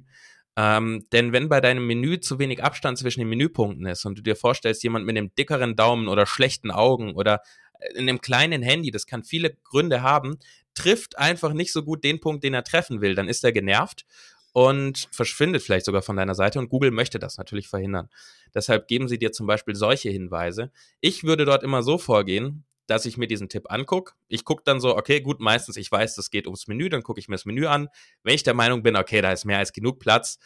[0.57, 4.23] Ähm, denn wenn bei deinem Menü zu wenig Abstand zwischen den Menüpunkten ist und du
[4.23, 7.41] dir vorstellst, jemand mit einem dickeren Daumen oder schlechten Augen oder
[7.79, 10.39] äh, in einem kleinen Handy, das kann viele Gründe haben,
[10.73, 14.05] trifft einfach nicht so gut den Punkt, den er treffen will, dann ist er genervt
[14.53, 18.09] und verschwindet vielleicht sogar von deiner Seite und Google möchte das natürlich verhindern.
[18.53, 20.71] Deshalb geben sie dir zum Beispiel solche Hinweise.
[20.99, 24.13] Ich würde dort immer so vorgehen, dass ich mir diesen Tipp angucke.
[24.27, 27.19] Ich gucke dann so, okay, gut, meistens, ich weiß, das geht ums Menü, dann gucke
[27.19, 27.87] ich mir das Menü an.
[28.23, 30.39] Wenn ich der Meinung bin, okay, da ist mehr als genug Platz,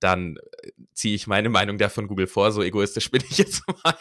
[0.00, 2.50] dann äh, ziehe ich meine Meinung da von Google vor.
[2.50, 3.96] So egoistisch bin ich jetzt mal.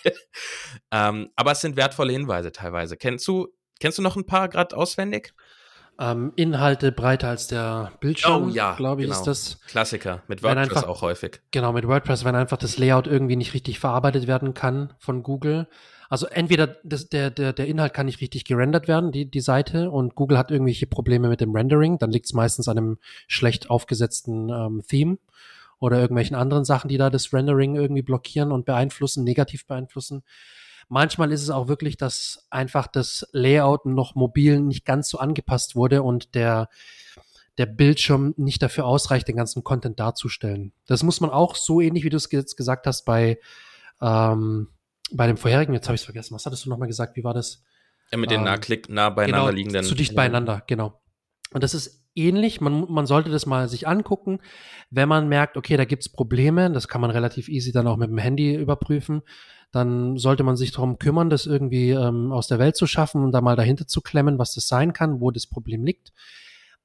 [0.92, 2.98] ähm, aber es sind wertvolle Hinweise teilweise.
[2.98, 5.34] Kennst du, kennst du noch ein paar gerade auswendig?
[6.00, 9.20] Ähm, Inhalte breiter als der Bildschirm, oh, ja, glaube ich, genau.
[9.20, 9.60] ist das.
[9.68, 11.42] Klassiker, mit WordPress einfach, auch häufig.
[11.52, 15.68] Genau, mit WordPress, wenn einfach das Layout irgendwie nicht richtig verarbeitet werden kann von Google.
[16.10, 19.90] Also entweder das, der, der, der Inhalt kann nicht richtig gerendert werden, die, die Seite,
[19.92, 23.70] und Google hat irgendwelche Probleme mit dem Rendering, dann liegt es meistens an einem schlecht
[23.70, 25.18] aufgesetzten ähm, Theme
[25.80, 30.24] oder irgendwelchen anderen Sachen, die da das Rendering irgendwie blockieren und beeinflussen, negativ beeinflussen.
[30.90, 35.76] Manchmal ist es auch wirklich, dass einfach das Layout noch mobil nicht ganz so angepasst
[35.76, 36.70] wurde und der,
[37.58, 40.74] der Bildschirm nicht dafür ausreicht, den ganzen Content darzustellen.
[40.86, 43.40] Das muss man auch so ähnlich, wie du es jetzt gesagt hast, bei,
[44.02, 44.70] ähm,
[45.12, 47.34] bei dem vorherigen, jetzt habe ich es vergessen, was hattest du nochmal gesagt, wie war
[47.34, 47.64] das?
[48.12, 49.84] Ja, mit den ähm, nah, klick, nah beieinander genau, liegenden.
[49.84, 51.02] Zu dicht beieinander, genau.
[51.52, 52.62] Und das ist ähnlich.
[52.62, 54.40] Man, man sollte das mal sich angucken.
[54.90, 58.10] Wenn man merkt, okay, da gibt's Probleme, das kann man relativ easy dann auch mit
[58.10, 59.22] dem Handy überprüfen,
[59.74, 63.32] dann sollte man sich darum kümmern, das irgendwie ähm, aus der Welt zu schaffen und
[63.32, 66.14] da mal dahinter zu klemmen, was das sein kann, wo das Problem liegt.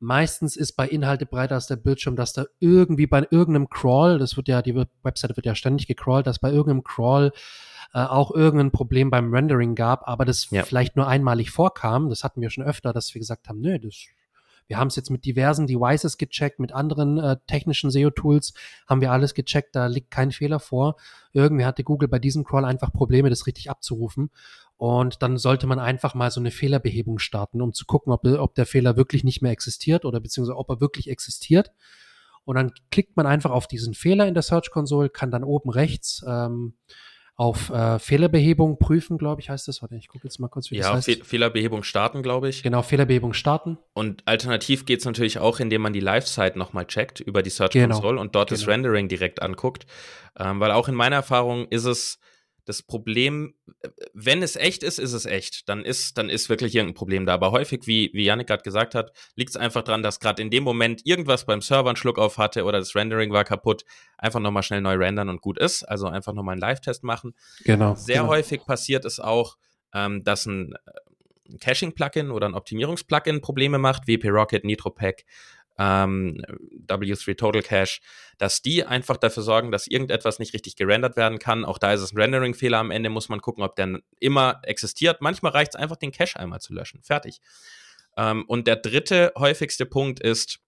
[0.01, 4.39] Meistens ist bei Inhalte breiter als der Bildschirm, dass da irgendwie bei irgendeinem Crawl, das
[4.39, 7.33] wird ja, die Webseite wird ja ständig gecrawlt, dass bei irgendeinem Crawl
[7.93, 10.63] äh, auch irgendein Problem beim Rendering gab, aber das ja.
[10.63, 12.09] vielleicht nur einmalig vorkam.
[12.09, 14.07] Das hatten wir schon öfter, dass wir gesagt haben, nö, das
[14.69, 18.53] wir haben es jetzt mit diversen Devices gecheckt, mit anderen äh, technischen SEO-Tools
[18.87, 20.97] haben wir alles gecheckt, da liegt kein Fehler vor.
[21.33, 24.31] Irgendwie hatte Google bei diesem Crawl einfach Probleme, das richtig abzurufen.
[24.77, 28.55] Und dann sollte man einfach mal so eine Fehlerbehebung starten, um zu gucken, ob, ob
[28.55, 31.73] der Fehler wirklich nicht mehr existiert oder beziehungsweise ob er wirklich existiert.
[32.45, 35.71] Und dann klickt man einfach auf diesen Fehler in der Search Console, kann dann oben
[35.71, 36.75] rechts ähm,
[37.39, 39.81] auf äh, Fehlerbehebung prüfen, glaube ich, heißt das.
[39.81, 41.07] Warte, ich gucke jetzt mal kurz, wie ja, das heißt.
[41.07, 42.65] Fe Fehlerbehebung starten, glaube ich.
[42.65, 43.79] Genau, Fehlerbehebung starten.
[43.95, 47.75] Und alternativ geht es natürlich auch, indem man die Live-Site nochmal checkt über die Search
[47.75, 48.21] Console genau.
[48.21, 48.61] und dort genau.
[48.61, 49.87] das Rendering direkt anguckt.
[50.37, 52.19] Ähm, weil auch in meiner Erfahrung ist es
[52.69, 53.55] das Problem,
[54.13, 55.71] wenn es echt ist, ist es echt.
[55.71, 57.33] Dann ist, dann ist wirklich irgendein Problem da.
[57.33, 60.51] Aber häufig, wie, wie Yannick gerade gesagt hat, liegt es einfach daran, dass gerade in
[60.51, 63.85] dem Moment irgendwas beim Server einen Schluck auf hatte oder das Rendering war kaputt.
[64.19, 65.83] Einfach nochmal schnell neu rendern und gut ist.
[65.83, 67.35] Also einfach nochmal einen Live-Test machen.
[67.65, 67.95] Genau.
[67.95, 68.29] Sehr genau.
[68.29, 69.57] häufig passiert es auch,
[69.95, 70.75] ähm, dass ein,
[71.49, 75.25] ein Caching-Plugin oder ein Optimierungs-Plugin Probleme macht, WP Rocket, NitroPack
[75.79, 76.43] ähm,
[76.87, 78.01] W3 Total Cache,
[78.37, 81.65] dass die einfach dafür sorgen, dass irgendetwas nicht richtig gerendert werden kann.
[81.65, 85.21] Auch da ist es ein Rendering-Fehler am Ende, muss man gucken, ob der immer existiert.
[85.21, 87.03] Manchmal reicht es einfach, den Cache einmal zu löschen.
[87.03, 87.41] Fertig.
[88.17, 90.59] Ähm, und der dritte häufigste Punkt ist,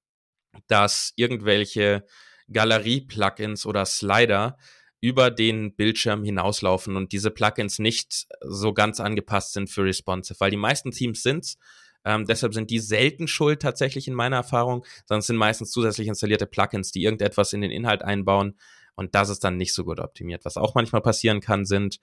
[0.68, 2.05] dass irgendwelche
[2.49, 4.57] Galerie-Plugins oder Slider
[5.01, 10.51] über den Bildschirm hinauslaufen und diese Plugins nicht so ganz angepasst sind für responsive, weil
[10.51, 11.57] die meisten Teams sind's,
[12.05, 16.09] ähm, deshalb sind die selten schuld tatsächlich in meiner Erfahrung, sondern es sind meistens zusätzlich
[16.09, 18.55] installierte Plugins, die irgendetwas in den Inhalt einbauen
[18.95, 20.45] und das ist dann nicht so gut optimiert.
[20.45, 22.01] Was auch manchmal passieren kann, sind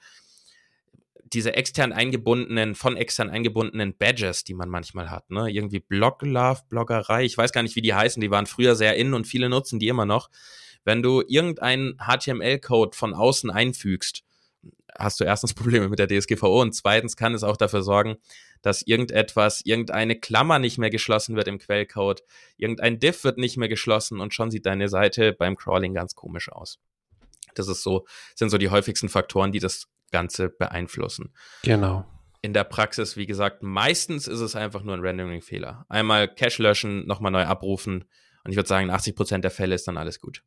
[1.34, 5.52] diese extern eingebundenen, von extern eingebundenen Badges, die man manchmal hat, ne?
[5.52, 9.14] Irgendwie Bloglove, Bloggerei, ich weiß gar nicht, wie die heißen, die waren früher sehr in
[9.14, 10.30] und viele nutzen die immer noch.
[10.86, 14.24] Wenn du irgendeinen HTML-Code von außen einfügst,
[14.98, 18.16] hast du erstens Probleme mit der DSGVO und zweitens kann es auch dafür sorgen,
[18.62, 22.24] dass irgendetwas, irgendeine Klammer nicht mehr geschlossen wird im Quellcode,
[22.58, 26.50] irgendein Diff wird nicht mehr geschlossen und schon sieht deine Seite beim Crawling ganz komisch
[26.52, 26.80] aus.
[27.56, 31.34] Das ist so, sind so die häufigsten Faktoren, die das Ganze beeinflussen.
[31.63, 32.06] Genau.
[32.41, 35.86] In der Praxis, wie gesagt, meistens ist es einfach nur ein Rendering-Fehler.
[35.89, 38.06] Einmal Cache löschen, nochmal neu abrufen
[38.43, 40.43] und ich würde sagen, 80 Prozent der Fälle ist dann alles gut.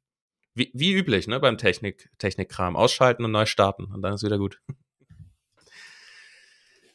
[0.54, 2.76] Wie, wie üblich, ne, beim Technik, Technikkram.
[2.76, 4.60] Ausschalten und neu starten und dann ist wieder gut.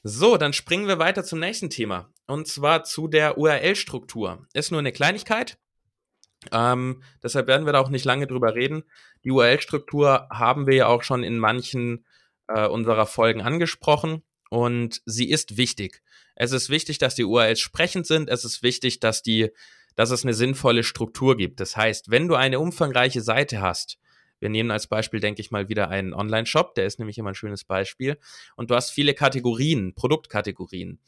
[0.08, 2.14] So, dann springen wir weiter zum nächsten Thema.
[2.28, 4.46] Und zwar zu der URL-Struktur.
[4.54, 5.58] Ist nur eine Kleinigkeit.
[6.52, 8.84] Ähm, deshalb werden wir da auch nicht lange drüber reden.
[9.24, 12.06] Die URL-Struktur haben wir ja auch schon in manchen
[12.48, 16.04] äh, unserer Folgen angesprochen und sie ist wichtig.
[16.36, 18.30] Es ist wichtig, dass die URLs sprechend sind.
[18.30, 19.50] Es ist wichtig, dass die,
[19.96, 21.60] dass es eine sinnvolle Struktur gibt.
[21.60, 23.98] Das heißt, wenn du eine umfangreiche Seite hast,
[24.40, 27.36] wir nehmen als Beispiel, denke ich mal, wieder einen Online-Shop, der ist nämlich immer ein
[27.36, 28.18] schönes Beispiel.
[28.56, 31.00] Und du hast viele Kategorien, Produktkategorien.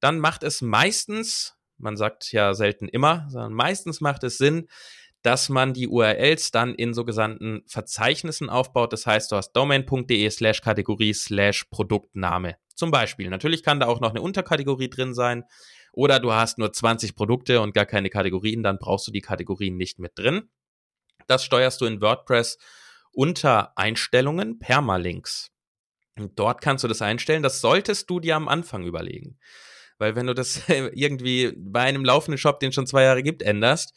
[0.00, 4.68] Dann macht es meistens, man sagt ja selten immer, sondern meistens macht es Sinn,
[5.22, 8.92] dass man die URLs dann in sogenannten Verzeichnissen aufbaut.
[8.92, 12.56] Das heißt, du hast domain.de slash Kategorie slash Produktname.
[12.74, 13.30] Zum Beispiel.
[13.30, 15.44] Natürlich kann da auch noch eine Unterkategorie drin sein.
[15.92, 19.76] Oder du hast nur 20 Produkte und gar keine Kategorien, dann brauchst du die Kategorien
[19.76, 20.50] nicht mit drin.
[21.26, 22.58] Das steuerst du in WordPress
[23.12, 25.50] unter Einstellungen Permalinks.
[26.16, 27.42] Und dort kannst du das einstellen.
[27.42, 29.38] Das solltest du dir am Anfang überlegen.
[29.98, 33.42] Weil wenn du das irgendwie bei einem laufenden Shop, den es schon zwei Jahre gibt,
[33.42, 33.94] änderst,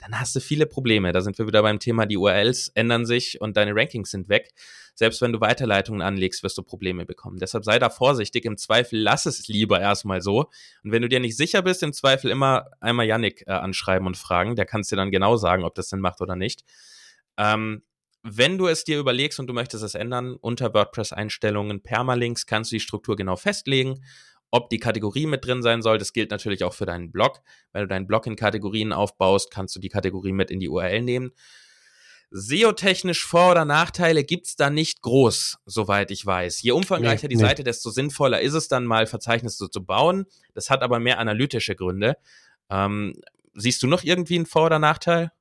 [0.00, 1.12] dann hast du viele Probleme.
[1.12, 4.52] Da sind wir wieder beim Thema, die URLs ändern sich und deine Rankings sind weg.
[4.94, 7.38] Selbst wenn du Weiterleitungen anlegst, wirst du Probleme bekommen.
[7.38, 8.44] Deshalb sei da vorsichtig.
[8.44, 10.50] Im Zweifel lass es lieber erstmal so.
[10.82, 14.16] Und wenn du dir nicht sicher bist, im Zweifel immer einmal Yannick äh, anschreiben und
[14.16, 14.56] fragen.
[14.56, 16.64] Der kannst dir dann genau sagen, ob das Sinn macht oder nicht.
[17.36, 17.82] Ähm,
[18.22, 22.76] wenn du es dir überlegst und du möchtest es ändern, unter WordPress-Einstellungen, Permalinks kannst du
[22.76, 24.02] die Struktur genau festlegen
[24.50, 25.98] ob die Kategorie mit drin sein soll.
[25.98, 27.40] Das gilt natürlich auch für deinen Blog.
[27.72, 31.02] Wenn du deinen Blog in Kategorien aufbaust, kannst du die Kategorie mit in die URL
[31.02, 31.32] nehmen.
[32.32, 36.62] SEO-technisch Vor- oder Nachteile gibt's da nicht groß, soweit ich weiß.
[36.62, 37.42] Je umfangreicher nee, die nee.
[37.42, 40.26] Seite, desto sinnvoller ist es dann mal, Verzeichnisse zu bauen.
[40.54, 42.16] Das hat aber mehr analytische Gründe.
[42.70, 43.14] Ähm,
[43.54, 45.32] siehst du noch irgendwie einen Vor- oder Nachteil?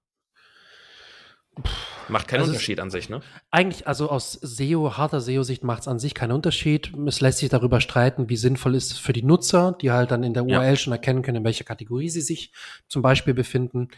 [2.08, 3.22] Macht keinen also Unterschied an sich, ne?
[3.52, 6.92] Eigentlich, also aus SEO, harter SEO-Sicht macht es an sich keinen Unterschied.
[7.08, 10.24] Es lässt sich darüber streiten, wie sinnvoll ist es für die Nutzer, die halt dann
[10.24, 10.76] in der URL ja.
[10.76, 12.52] schon erkennen können, in welcher Kategorie sie sich
[12.88, 13.90] zum Beispiel befinden.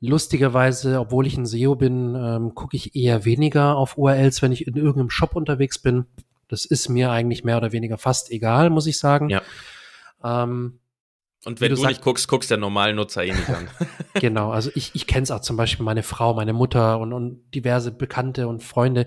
[0.00, 4.66] Lustigerweise, obwohl ich ein SEO bin, ähm, gucke ich eher weniger auf URLs, wenn ich
[4.66, 6.06] in irgendeinem Shop unterwegs bin.
[6.48, 9.30] Das ist mir eigentlich mehr oder weniger fast egal, muss ich sagen.
[9.30, 9.42] Ja.
[10.22, 10.80] Ähm,
[11.44, 13.68] und wenn du, du nicht guckst, guckst der normalen Nutzer eh nicht an.
[14.14, 17.50] genau, also ich, ich kenne es auch zum Beispiel meine Frau, meine Mutter und, und
[17.54, 19.06] diverse Bekannte und Freunde.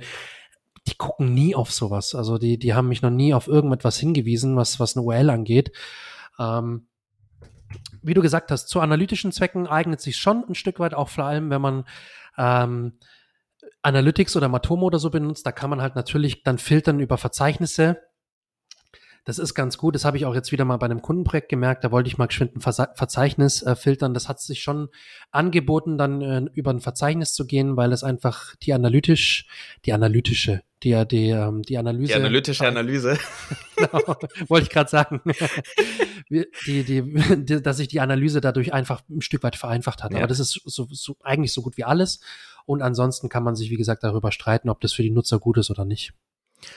[0.87, 2.15] die gucken nie auf sowas.
[2.15, 5.71] Also die, die haben mich noch nie auf irgendetwas hingewiesen, was, was eine URL angeht.
[6.39, 6.87] Ähm,
[8.01, 11.25] wie du gesagt hast, zu analytischen Zwecken eignet sich schon ein Stück weit, auch vor
[11.25, 11.83] allem, wenn man
[12.37, 12.93] ähm,
[13.81, 18.01] Analytics oder Matomo oder so benutzt, da kann man halt natürlich dann filtern über Verzeichnisse
[19.25, 19.95] das ist ganz gut.
[19.95, 21.83] Das habe ich auch jetzt wieder mal bei einem Kundenprojekt gemerkt.
[21.83, 24.13] Da wollte ich mal geschwind ein Verzeichnis äh, filtern.
[24.13, 24.89] Das hat sich schon
[25.31, 29.47] angeboten, dann äh, über ein Verzeichnis zu gehen, weil es einfach die analytisch,
[29.85, 32.13] die analytische, die, die, ähm, die Analyse.
[32.13, 33.17] Die analytische Analyse.
[33.75, 34.15] genau,
[34.47, 35.21] wollte ich gerade sagen.
[36.29, 40.11] die, die, die, dass sich die Analyse dadurch einfach ein Stück weit vereinfacht hat.
[40.11, 40.19] Ja.
[40.19, 42.21] Aber das ist so, so, eigentlich so gut wie alles.
[42.65, 45.57] Und ansonsten kann man sich, wie gesagt, darüber streiten, ob das für die Nutzer gut
[45.57, 46.13] ist oder nicht.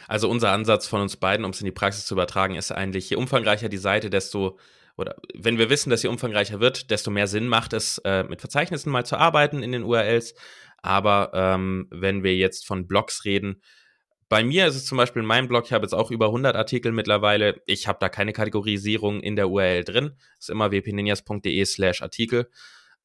[0.08, 3.10] Also unser Ansatz von uns beiden, um es in die Praxis zu übertragen, ist eigentlich,
[3.10, 4.58] je umfangreicher die Seite, desto,
[4.96, 8.40] oder wenn wir wissen, dass sie umfangreicher wird, desto mehr Sinn macht es, äh, mit
[8.40, 10.34] Verzeichnissen mal zu arbeiten in den URLs.
[10.82, 13.62] Aber ähm, wenn wir jetzt von Blogs reden,
[14.32, 16.56] bei mir ist es zum Beispiel in meinem Blog, ich habe jetzt auch über 100
[16.56, 17.60] Artikel mittlerweile.
[17.66, 20.12] Ich habe da keine Kategorisierung in der URL drin.
[20.36, 22.48] Das ist immer wpninjas.de slash Artikel.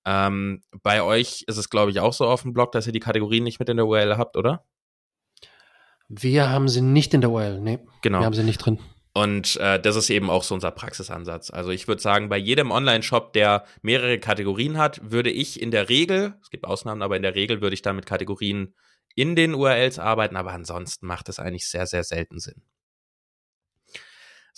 [0.06, 3.02] Ähm, bei euch ist es, glaube ich, auch so auf dem Blog, dass ihr die
[3.02, 4.64] Kategorien nicht mit in der URL habt, oder?
[6.10, 7.80] Wir haben sie nicht in der URL, nee.
[8.02, 8.20] Genau.
[8.20, 8.80] Wir haben sie nicht drin.
[9.14, 11.50] Und äh, das ist eben auch so unser Praxisansatz.
[11.50, 15.90] Also ich würde sagen, bei jedem Online-Shop, der mehrere Kategorien hat, würde ich in der
[15.90, 18.76] Regel, es gibt Ausnahmen, aber in der Regel würde ich da mit Kategorien
[19.16, 22.62] in den URLs arbeiten, aber ansonsten macht es eigentlich sehr, sehr selten Sinn.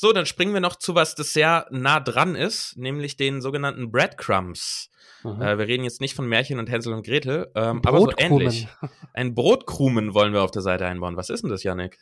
[0.02, 3.92] So, dann springen wir noch zu was, das sehr nah dran ist, nämlich den sogenannten
[3.92, 4.90] Breadcrumbs.
[5.26, 5.42] Mhm.
[5.42, 8.70] Äh, wir reden jetzt nicht von Märchen und Hänsel und Gretel, ähm, aber so ähnlich.
[9.14, 11.18] Ein Brotkrumen wollen wir auf der Seite einbauen.
[11.18, 12.00] Was ist denn das, Yannick?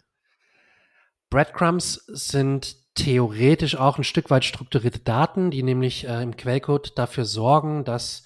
[1.32, 7.26] Breadcrumbs sind theoretisch auch ein Stück weit strukturierte Daten, die nämlich äh, im Quellcode dafür
[7.26, 8.22] sorgen, dass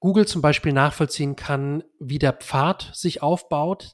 [0.00, 3.92] Google zum Beispiel nachvollziehen kann, wie der Pfad sich aufbaut,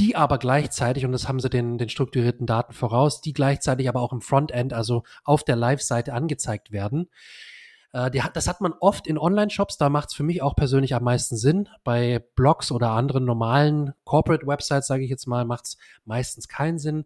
[0.00, 4.00] die aber gleichzeitig, und das haben sie den, den strukturierten Daten voraus, die gleichzeitig aber
[4.00, 7.10] auch im Frontend, also auf der Live-Seite angezeigt werden.
[7.92, 10.94] Äh, die, das hat man oft in Online-Shops, da macht es für mich auch persönlich
[10.94, 11.68] am meisten Sinn.
[11.84, 15.76] Bei Blogs oder anderen normalen Corporate-Websites, sage ich jetzt mal, macht es
[16.06, 17.04] meistens keinen Sinn.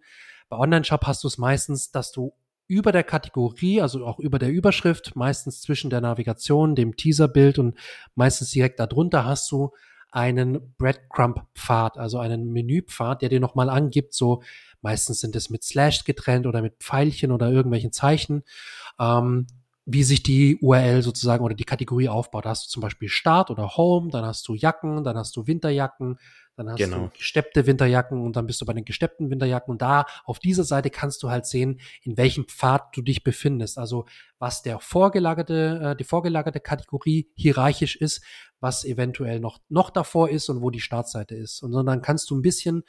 [0.49, 2.33] Bei Online-Shop hast du es meistens, dass du
[2.69, 7.77] über der Kategorie, also auch über der Überschrift, meistens zwischen der Navigation, dem Teaser-Bild und
[8.15, 9.73] meistens direkt darunter hast du
[10.15, 14.43] einen Breadcrumb-Pfad, also einen Menüpfad, der dir nochmal angibt, so
[14.81, 18.45] meistens sind es mit Slash getrennt oder mit Pfeilchen oder irgendwelchen Zeichen.
[18.99, 19.47] Ähm,
[19.87, 22.47] wie sich die URL sozusagen oder die Kategorie aufbaut.
[22.47, 25.47] Da hast du zum Beispiel Start oder Home, dann hast du Jacken, dann hast du
[25.47, 26.19] Winterjacken,
[26.57, 26.99] dann hast genau.
[26.99, 30.65] du gesteppte Winterjacken und dann bist du bei den gesteppten Winterjacken und da auf dieser
[30.65, 33.79] Seite kannst du halt sehen, in welchem Pfad du dich befindest.
[33.79, 34.07] Also
[34.39, 38.23] was der vorgelagerte, äh, die vorgelagerte Kategorie hierarchisch ist,
[38.61, 41.63] was eventuell noch, noch davor ist und wo die Startseite ist.
[41.63, 42.85] Und dann kannst du ein bisschen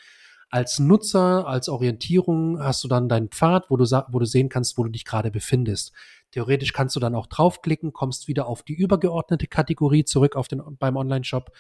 [0.50, 4.78] als Nutzer, als Orientierung hast du dann deinen Pfad, wo du, wo du sehen kannst,
[4.78, 5.92] wo du dich gerade befindest.
[6.32, 10.62] Theoretisch kannst du dann auch draufklicken, kommst wieder auf die übergeordnete Kategorie zurück auf den,
[10.78, 11.52] beim Online-Shop.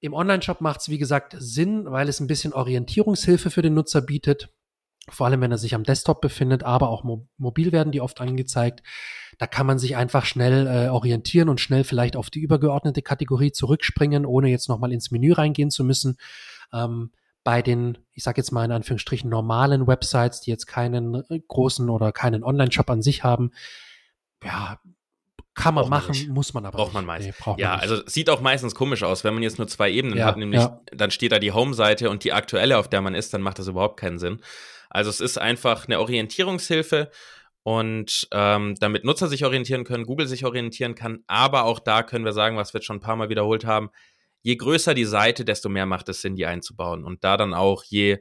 [0.00, 4.00] Im Online-Shop macht es, wie gesagt, Sinn, weil es ein bisschen Orientierungshilfe für den Nutzer
[4.00, 4.50] bietet.
[5.10, 8.20] Vor allem, wenn er sich am Desktop befindet, aber auch mo mobil werden die oft
[8.20, 8.82] angezeigt.
[9.38, 13.52] Da kann man sich einfach schnell äh, orientieren und schnell vielleicht auf die übergeordnete Kategorie
[13.52, 16.18] zurückspringen, ohne jetzt nochmal ins Menü reingehen zu müssen.
[16.72, 17.10] Ähm,
[17.44, 21.88] bei den, ich sage jetzt mal in Anführungsstrichen, normalen Websites, die jetzt keinen äh, großen
[21.88, 23.52] oder keinen Online-Shop an sich haben,
[24.44, 24.78] ja,
[25.58, 26.94] kann man machen, man muss man aber braucht nicht.
[26.94, 27.36] man meistens.
[27.46, 30.18] Nee, ja, man also sieht auch meistens komisch aus, wenn man jetzt nur zwei Ebenen
[30.18, 30.80] ja, hat, nämlich ja.
[30.92, 33.68] dann steht da die Home-Seite und die aktuelle, auf der man ist, dann macht das
[33.68, 34.40] überhaupt keinen Sinn.
[34.90, 37.10] Also es ist einfach eine Orientierungshilfe
[37.62, 42.24] und ähm, damit Nutzer sich orientieren können, Google sich orientieren kann, aber auch da können
[42.24, 43.90] wir sagen, was wir schon ein paar Mal wiederholt haben,
[44.42, 47.04] je größer die Seite, desto mehr macht es Sinn, die einzubauen.
[47.04, 48.18] Und da dann auch, je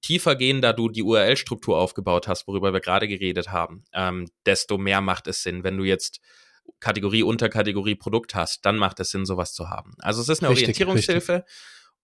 [0.00, 4.78] tiefer gehen, da du die URL-Struktur aufgebaut hast, worüber wir gerade geredet haben, ähm, desto
[4.78, 5.64] mehr macht es Sinn.
[5.64, 6.20] Wenn du jetzt
[6.80, 9.94] Kategorie, Unterkategorie Produkt hast, dann macht es Sinn, sowas zu haben.
[9.98, 11.32] Also es ist eine richtig, Orientierungshilfe.
[11.32, 11.54] Richtig.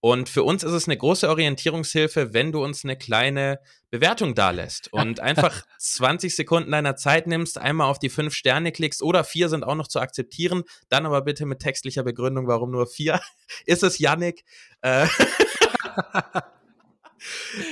[0.01, 3.59] Und für uns ist es eine große Orientierungshilfe, wenn du uns eine kleine
[3.89, 9.01] Bewertung dalässt und einfach 20 Sekunden deiner Zeit nimmst, einmal auf die fünf Sterne klickst
[9.01, 12.87] oder vier sind auch noch zu akzeptieren, dann aber bitte mit textlicher Begründung, warum nur
[12.87, 13.19] vier.
[13.65, 14.43] Ist es Yannick?
[14.81, 15.07] Äh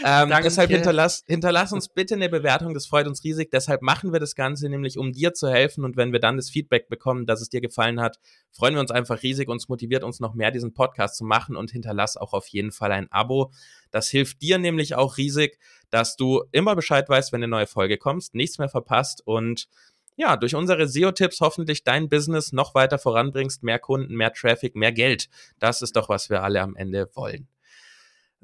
[0.06, 3.52] ähm, deshalb hinterlass, hinterlass uns bitte eine Bewertung, das freut uns riesig.
[3.52, 5.84] Deshalb machen wir das Ganze nämlich, um dir zu helfen.
[5.84, 8.20] Und wenn wir dann das Feedback bekommen, dass es dir gefallen hat,
[8.52, 9.50] freuen wir uns einfach riesig.
[9.50, 12.92] Uns motiviert uns noch mehr, diesen Podcast zu machen und hinterlass auch auf jeden Fall
[12.92, 13.52] ein Abo.
[13.92, 17.98] Das hilft dir nämlich auch riesig, dass du immer Bescheid weißt, wenn eine neue Folge
[17.98, 19.68] kommt, nichts mehr verpasst und
[20.16, 24.92] ja, durch unsere SEO-Tipps hoffentlich dein Business noch weiter voranbringst, mehr Kunden, mehr Traffic, mehr
[24.92, 25.30] Geld.
[25.60, 27.48] Das ist doch, was wir alle am Ende wollen.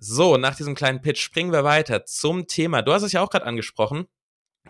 [0.01, 2.81] So, nach diesem kleinen Pitch springen wir weiter zum Thema.
[2.81, 4.07] Du hast es ja auch gerade angesprochen,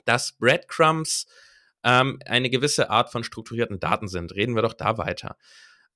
[0.04, 1.28] dass Breadcrumbs
[1.84, 4.34] ähm, eine gewisse Art von strukturierten Daten sind.
[4.34, 5.38] Reden wir doch da weiter.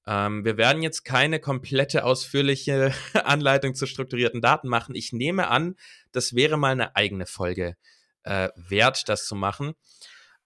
[0.05, 2.93] Ähm, wir werden jetzt keine komplette ausführliche
[3.25, 4.93] Anleitung zu strukturierten Daten machen.
[4.93, 5.77] Ich nehme an,
[6.11, 7.75] das wäre mal eine eigene Folge
[8.21, 9.73] äh, wert, das zu machen.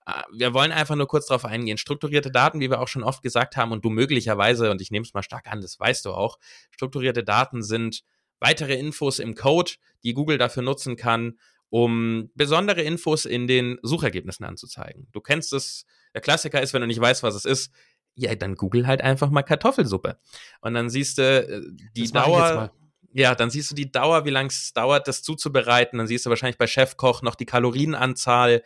[0.05, 1.77] Äh, wir wollen einfach nur kurz darauf eingehen.
[1.77, 5.03] Strukturierte Daten, wie wir auch schon oft gesagt haben, und du möglicherweise, und ich nehme
[5.03, 6.39] es mal stark an, das weißt du auch,
[6.71, 8.05] strukturierte Daten sind
[8.39, 9.73] weitere Infos im Code,
[10.03, 15.07] die Google dafür nutzen kann, um besondere Infos in den Suchergebnissen anzuzeigen.
[15.11, 17.71] Du kennst es, der Klassiker ist, wenn du nicht weißt, was es ist,
[18.15, 20.17] ja, dann google halt einfach mal Kartoffelsuppe.
[20.61, 21.61] Und dann siehst du äh,
[21.95, 22.73] die Dauer.
[23.13, 25.97] Ja, dann siehst du die Dauer, wie lange es dauert, das zuzubereiten.
[25.97, 28.63] Dann siehst du wahrscheinlich bei Chefkoch noch die Kalorienanzahl.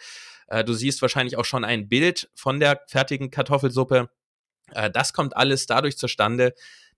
[0.47, 4.09] Äh, du siehst wahrscheinlich auch schon ein Bild von der fertigen Kartoffelsuppe.
[4.71, 6.53] Äh, das kommt alles dadurch zustande,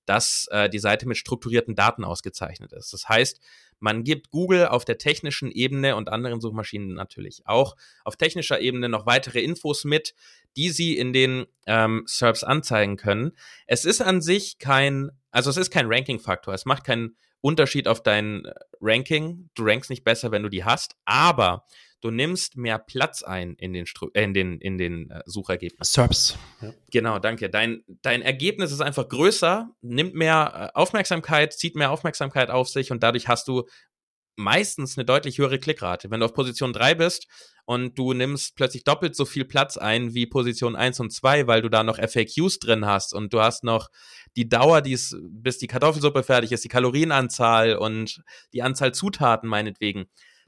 [0.06, 2.94] dass die Seite mit strukturierten Daten ausgezeichnet ist.
[2.94, 3.40] Das heißt,
[3.84, 7.76] man gibt Google auf der technischen Ebene und anderen Suchmaschinen natürlich auch
[8.06, 10.16] auf technischer Ebene noch weitere Infos mit,
[10.56, 13.34] die sie in den ähm, SERPs anzeigen können.
[13.68, 16.54] Es ist an sich kein, also es ist kein Ranking-Faktor.
[16.54, 19.50] Es macht keinen Unterschied auf dein äh, Ranking.
[19.54, 21.66] Du rankst nicht besser, wenn du die hast, aber
[22.04, 25.94] du nimmst mehr Platz ein in den, Stru äh, in den, in den äh, Suchergebnissen.
[25.94, 26.38] SERPs.
[26.62, 26.74] Ja.
[26.92, 27.50] Genau, danke.
[27.50, 32.92] Dein, dein Ergebnis ist einfach größer, nimmt mehr äh, Aufmerksamkeit, zieht mehr Aufmerksamkeit auf sich
[32.92, 33.64] und dadurch hast du
[34.36, 36.10] meistens eine deutlich höhere Klickrate.
[36.12, 37.28] Wenn du auf Position 3 bist
[37.66, 41.62] und du nimmst plötzlich doppelt so viel Platz ein wie Position 1 und 2, weil
[41.62, 43.90] du da noch FAQs drin hast und du hast noch
[44.36, 48.24] die Dauer, die es, bis die Kartoffelsuppe fertig ist, die Kalorienanzahl und
[48.54, 50.06] die Anzahl Zutaten meinetwegen,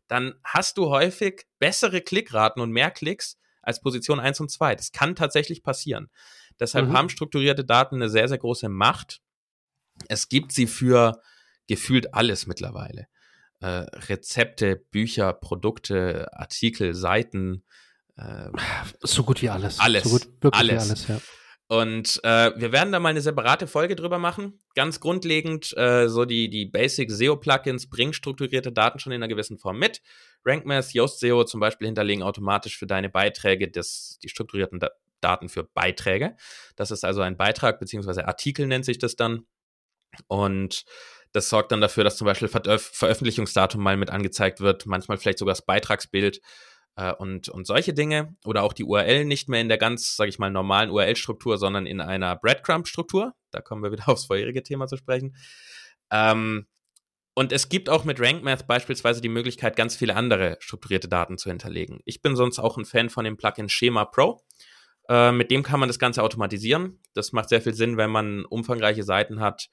[0.07, 4.75] dann hast du häufig bessere Klickraten und mehr Klicks als Position 1 und 2.
[4.75, 6.09] Das kann tatsächlich passieren.
[6.59, 6.93] Deshalb mhm.
[6.93, 9.21] haben strukturierte Daten eine sehr, sehr große Macht.
[10.07, 11.21] Es gibt sie für
[11.67, 13.07] gefühlt alles mittlerweile
[13.61, 17.63] äh, Rezepte, Bücher, Produkte, Artikel, Seiten.
[18.15, 18.49] Äh,
[19.01, 19.79] so gut wie alles.
[19.79, 20.03] Alles.
[20.03, 20.89] So gut, wirklich alles.
[20.89, 21.21] alles ja.
[21.67, 24.61] Und äh, wir werden da mal eine separate Folge drüber machen.
[24.75, 29.57] Ganz grundlegend, äh, so die, die Basic SEO-Plugins bringen strukturierte Daten schon in einer gewissen
[29.57, 30.01] Form mit.
[30.45, 34.89] RankMath, Yoast SEO zum Beispiel hinterlegen automatisch für deine Beiträge das, die strukturierten da
[35.21, 36.35] Daten für Beiträge.
[36.75, 39.47] Das ist also ein Beitrag, beziehungsweise Artikel nennt sich das dann.
[40.27, 40.85] Und
[41.31, 45.39] das sorgt dann dafür, dass zum Beispiel Ver Veröffentlichungsdatum mal mit angezeigt wird, manchmal vielleicht
[45.39, 46.41] sogar das Beitragsbild
[46.95, 48.35] äh, und, und solche Dinge.
[48.45, 51.85] Oder auch die URL nicht mehr in der ganz, sage ich mal, normalen URL-Struktur, sondern
[51.85, 53.33] in einer Breadcrumb-Struktur.
[53.51, 55.35] Da kommen wir wieder aufs vorherige Thema zu sprechen.
[56.11, 56.67] Ähm,
[57.37, 61.49] und es gibt auch mit RankMath beispielsweise die Möglichkeit, ganz viele andere strukturierte Daten zu
[61.49, 61.99] hinterlegen.
[62.05, 64.41] Ich bin sonst auch ein Fan von dem Plugin Schema Pro.
[65.09, 67.01] Äh, mit dem kann man das Ganze automatisieren.
[67.13, 69.69] Das macht sehr viel Sinn, wenn man umfangreiche Seiten hat,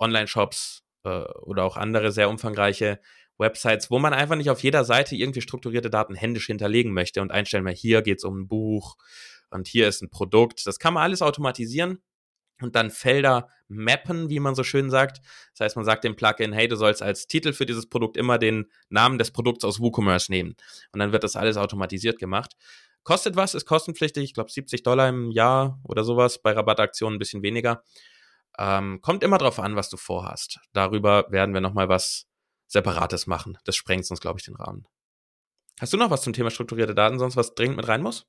[0.00, 3.00] Online-Shops, äh, oder auch andere sehr umfangreiche
[3.38, 7.32] Websites, wo man einfach nicht auf jeder Seite irgendwie strukturierte Daten händisch hinterlegen möchte und
[7.32, 8.96] einstellen, mal hier geht es um ein Buch
[9.50, 10.66] und hier ist ein Produkt.
[10.66, 12.02] Das kann man alles automatisieren
[12.60, 15.20] und dann Felder mappen, wie man so schön sagt.
[15.52, 18.38] Das heißt, man sagt dem Plugin, hey, du sollst als Titel für dieses Produkt immer
[18.38, 20.56] den Namen des Produkts aus WooCommerce nehmen.
[20.92, 22.54] Und dann wird das alles automatisiert gemacht.
[23.02, 27.18] Kostet was, ist kostenpflichtig, ich glaube 70 Dollar im Jahr oder sowas, bei Rabattaktionen ein
[27.18, 27.82] bisschen weniger.
[28.58, 30.58] Ähm, kommt immer drauf an, was du vorhast.
[30.72, 32.26] Darüber werden wir nochmal was
[32.66, 33.58] Separates machen.
[33.64, 34.86] Das sprengt uns, glaube ich, den Rahmen.
[35.80, 38.26] Hast du noch was zum Thema strukturierte Daten, sonst was dringend mit rein muss?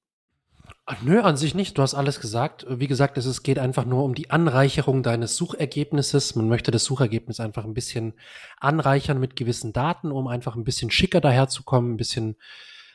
[0.86, 1.78] Ach, nö, an sich nicht.
[1.78, 2.66] Du hast alles gesagt.
[2.70, 6.36] Wie gesagt, es geht einfach nur um die Anreicherung deines Suchergebnisses.
[6.36, 8.14] Man möchte das Suchergebnis einfach ein bisschen
[8.60, 12.36] anreichern mit gewissen Daten, um einfach ein bisschen schicker daherzukommen, ein bisschen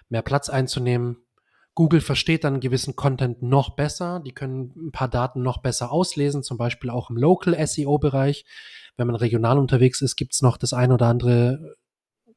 [0.09, 1.19] mehr Platz einzunehmen.
[1.75, 4.21] Google versteht dann gewissen Content noch besser.
[4.21, 8.45] Die können ein paar Daten noch besser auslesen, zum Beispiel auch im Local SEO-Bereich.
[8.97, 11.77] Wenn man regional unterwegs ist, gibt's noch das ein oder andere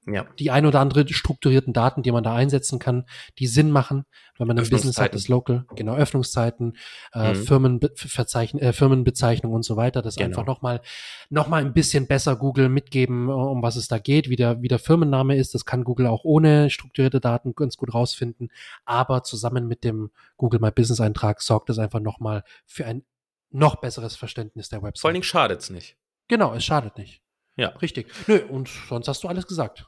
[0.07, 0.25] ja.
[0.39, 3.05] die ein oder andere strukturierten Daten, die man da einsetzen kann,
[3.39, 4.05] die Sinn machen,
[4.37, 6.77] wenn man ein Business hat, das Local, genau, Öffnungszeiten,
[7.13, 7.35] äh, mhm.
[7.35, 10.27] Firmenverzeichn äh, Firmenbezeichnung und so weiter, das genau.
[10.27, 10.81] einfach nochmal
[11.29, 14.67] noch mal ein bisschen besser Google mitgeben, um was es da geht, wie der, wie
[14.67, 15.53] der Firmenname ist.
[15.55, 18.51] Das kann Google auch ohne strukturierte Daten ganz gut rausfinden.
[18.85, 23.03] Aber zusammen mit dem Google My Business Eintrag sorgt es einfach nochmal für ein
[23.49, 25.01] noch besseres Verständnis der Website.
[25.01, 25.97] Vor allen Dingen schadet's nicht.
[26.27, 27.21] Genau, es schadet nicht.
[27.55, 27.69] Ja.
[27.69, 28.07] Richtig.
[28.27, 29.85] Nö, und sonst hast du alles gesagt.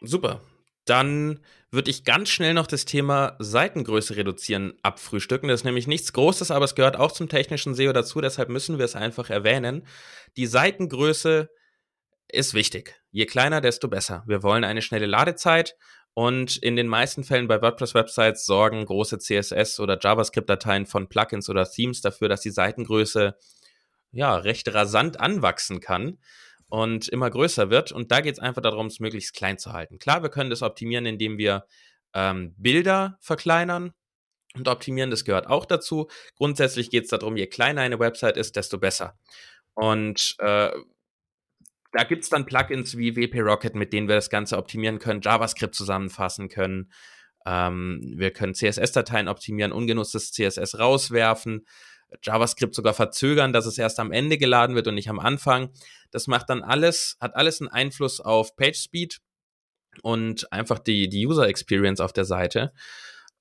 [0.00, 0.40] Super.
[0.86, 1.40] Dann
[1.70, 5.48] würde ich ganz schnell noch das Thema Seitengröße reduzieren abfrühstücken.
[5.48, 8.78] Das ist nämlich nichts Großes, aber es gehört auch zum technischen SEO dazu, deshalb müssen
[8.78, 9.86] wir es einfach erwähnen.
[10.36, 11.50] Die Seitengröße
[12.28, 13.00] ist wichtig.
[13.10, 14.22] Je kleiner, desto besser.
[14.26, 15.74] Wir wollen eine schnelle Ladezeit
[16.14, 21.68] und in den meisten Fällen bei WordPress-Websites sorgen große CSS- oder JavaScript-Dateien von Plugins oder
[21.68, 23.36] Themes dafür, dass die Seitengröße
[24.12, 26.18] ja recht rasant anwachsen kann.
[26.68, 27.92] und immer größer wird.
[27.92, 30.00] Und da geht es einfach darum, es möglichst klein zu halten.
[30.00, 31.64] Klar, wir können das optimieren, indem wir
[32.12, 33.92] ähm, Bilder verkleinern
[34.54, 35.10] und optimieren.
[35.10, 36.08] Das gehört auch dazu.
[36.34, 39.16] Grundsätzlich geht es darum, je kleiner eine Website ist, desto besser.
[39.74, 40.70] Und äh,
[41.92, 45.20] da gibt es dann Plugins wie WP Rocket, mit denen wir das Ganze optimieren können,
[45.22, 46.90] JavaScript zusammenfassen können.
[47.46, 51.66] Ähm, wir können CSS-Dateien optimieren, ungenutztes CSS rauswerfen,
[52.22, 55.70] JavaScript sogar verzögern, dass es erst am Ende geladen wird und nicht am Anfang.
[56.10, 59.20] Das macht dann alles, hat alles einen Einfluss auf PageSpeed
[60.02, 62.72] und einfach die, die User Experience auf der Seite.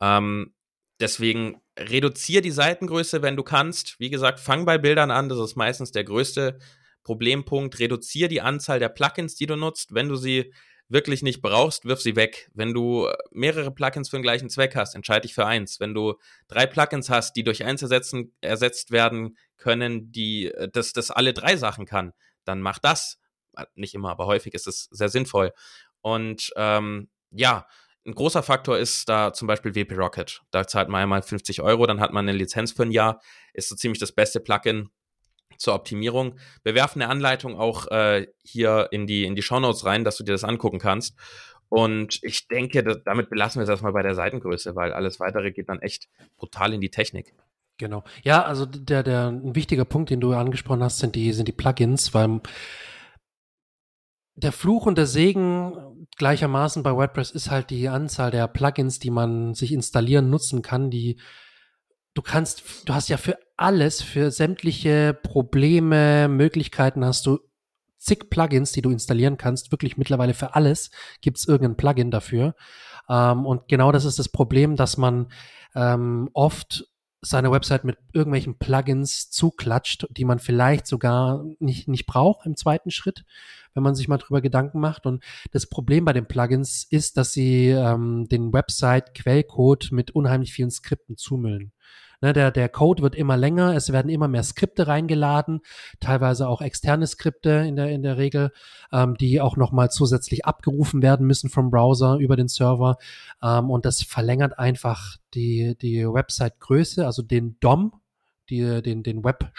[0.02, 0.54] Ähm,
[1.00, 4.00] deswegen reduziere die Seitengröße, wenn du kannst.
[4.00, 6.58] Wie gesagt, fang bei Bildern an, das ist meistens der größte
[7.04, 7.80] Problempunkt.
[7.80, 9.94] Reduziere die Anzahl der Plugins, die du nutzt.
[9.94, 10.54] Wenn du sie
[10.88, 12.50] wirklich nicht brauchst, wirf sie weg.
[12.54, 15.80] Wenn du mehrere Plugins für den gleichen Zweck hast, entscheide dich für eins.
[15.80, 16.16] Wenn du
[16.48, 21.34] drei Plugins hast, die durch eins ersetzen, ersetzt werden können, die äh, das, das alle
[21.34, 22.14] drei Sachen kann,
[22.44, 23.20] dann mach das.
[23.74, 25.54] Nicht immer, aber häufig ist es sehr sinnvoll.
[26.02, 27.66] Und ähm, ja,
[28.06, 30.42] ein großer Faktor ist da zum Beispiel WP Rocket.
[30.52, 33.22] Da zahlt man einmal 50 Euro, dann hat man eine Lizenz für ein Jahr.
[33.54, 34.90] Ist so ziemlich das beste Plugin
[35.58, 36.36] zur Optimierung.
[36.64, 40.24] Wir werfen eine Anleitung auch äh, hier in die, in die Shownotes rein, dass du
[40.24, 41.16] dir das angucken kannst.
[41.70, 45.52] Und ich denke, dass, damit belassen wir es erstmal bei der Seitengröße, weil alles weitere
[45.52, 47.34] geht dann echt brutal in die Technik.
[47.78, 48.04] Genau.
[48.24, 51.54] Ja, also der, der ein wichtiger Punkt, den du angesprochen hast, sind die, sind die
[51.54, 52.40] Plugins, weil
[54.36, 59.10] der Fluch und der Segen gleichermaßen bei WordPress ist halt die Anzahl der Plugins, die
[59.10, 61.20] man sich installieren, nutzen kann, die
[62.14, 67.40] du kannst, du hast ja für alles, für sämtliche Probleme, Möglichkeiten hast du
[67.98, 69.72] zig Plugins, die du installieren kannst.
[69.72, 70.92] Wirklich mittlerweile für alles
[71.22, 72.56] gibt es irgendein Plugin dafür.
[73.10, 75.28] Ähm, und genau das ist das Problem, dass man
[75.74, 76.86] ähm, oft
[77.22, 82.92] seine Website mit irgendwelchen Plugins zuklatscht, die man vielleicht sogar nicht, nicht braucht im zweiten
[82.92, 83.26] Schritt,
[83.74, 85.08] wenn man sich mal drüber Gedanken macht.
[85.08, 90.72] Und das Problem bei den Plugins ist, dass sie ähm, den Website-Quellcode mit unheimlich vielen
[90.72, 91.72] Skripten zumüllen.
[92.22, 95.62] Ne, der, der Code wird immer länger, es werden immer mehr Skripte reingeladen,
[96.00, 98.52] teilweise auch externe Skripte in der, in der Regel,
[98.92, 102.98] ähm, die auch nochmal zusätzlich abgerufen werden müssen vom Browser über den Server.
[103.42, 107.94] Ähm, und das verlängert einfach die, die Website-Größe, also den DOM,
[108.50, 109.52] die, den, den Web,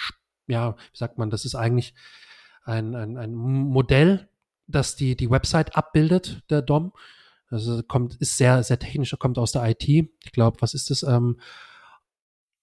[0.46, 1.94] ja, wie sagt man, das ist eigentlich
[2.64, 4.28] ein, ein, ein Modell,
[4.66, 6.92] das die, die Website abbildet, der DOM.
[7.48, 9.88] Also kommt, ist sehr, sehr technisch, kommt aus der IT.
[9.88, 11.04] Ich glaube, was ist das?
[11.04, 11.38] Ähm,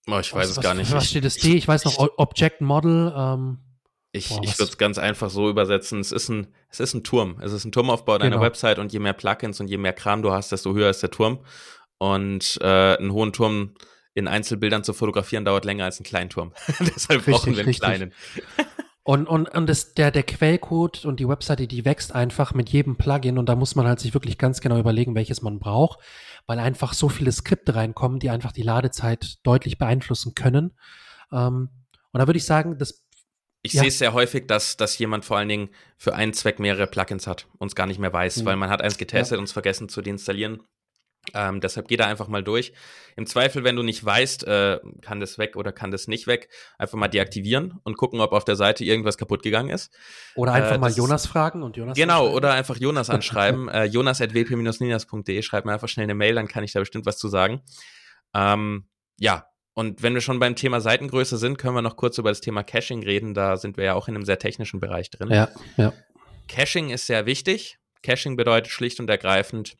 [0.07, 0.91] Oh, ich weiß was, es gar nicht.
[0.91, 1.55] Was steht das D?
[1.55, 3.13] Ich weiß noch, Object Model.
[3.15, 3.59] Ähm,
[4.11, 5.99] ich, ich würde es ganz einfach so übersetzen.
[5.99, 7.37] Es ist ein, es ist ein Turm.
[7.41, 8.43] Es ist ein Turmaufbau deiner genau.
[8.43, 11.11] Website und je mehr Plugins und je mehr Kram du hast, desto höher ist der
[11.11, 11.39] Turm.
[11.97, 13.75] Und äh, einen hohen Turm
[14.13, 16.53] in Einzelbildern zu fotografieren dauert länger als einen kleinen Turm.
[16.79, 17.79] Deshalb richtig, brauchen wir einen richtig.
[17.79, 18.13] kleinen.
[19.05, 22.95] Und, und, und das, der, der Quellcode und die Webseite, die wächst einfach mit jedem
[22.95, 25.99] Plugin und da muss man halt sich wirklich ganz genau überlegen, welches man braucht,
[26.47, 30.73] weil einfach so viele Skripte reinkommen, die einfach die Ladezeit deutlich beeinflussen können.
[31.33, 31.69] Ähm,
[32.11, 33.03] und da würde ich sagen, das
[33.65, 33.81] ich ja.
[33.81, 37.27] sehe es sehr häufig, dass, dass jemand vor allen Dingen für einen Zweck mehrere Plugins
[37.27, 38.45] hat und es gar nicht mehr weiß, mhm.
[38.45, 39.39] weil man hat eins getestet ja.
[39.39, 40.61] und es vergessen zu deinstallieren.
[41.33, 42.73] Ähm, deshalb geh da einfach mal durch.
[43.15, 46.49] Im Zweifel, wenn du nicht weißt, äh, kann das weg oder kann das nicht weg,
[46.77, 49.93] einfach mal deaktivieren und gucken, ob auf der Seite irgendwas kaputt gegangen ist.
[50.35, 51.97] Oder einfach äh, mal Jonas fragen und Jonas.
[51.97, 53.69] Genau, oder einfach Jonas anschreiben.
[53.69, 57.29] äh, jonas.wp-ninas.de, schreib mir einfach schnell eine Mail, dann kann ich da bestimmt was zu
[57.29, 57.61] sagen.
[58.33, 62.29] Ähm, ja, und wenn wir schon beim Thema Seitengröße sind, können wir noch kurz über
[62.29, 63.33] das Thema Caching reden.
[63.33, 65.29] Da sind wir ja auch in einem sehr technischen Bereich drin.
[65.31, 65.93] Ja, ja.
[66.47, 67.79] Caching ist sehr wichtig.
[68.03, 69.77] Caching bedeutet schlicht und ergreifend,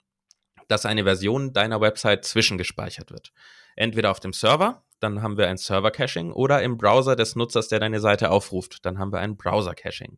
[0.68, 3.32] dass eine Version deiner Website zwischengespeichert wird.
[3.76, 7.80] Entweder auf dem Server, dann haben wir ein Server-Caching, oder im Browser des Nutzers, der
[7.80, 10.18] deine Seite aufruft, dann haben wir ein Browser-Caching.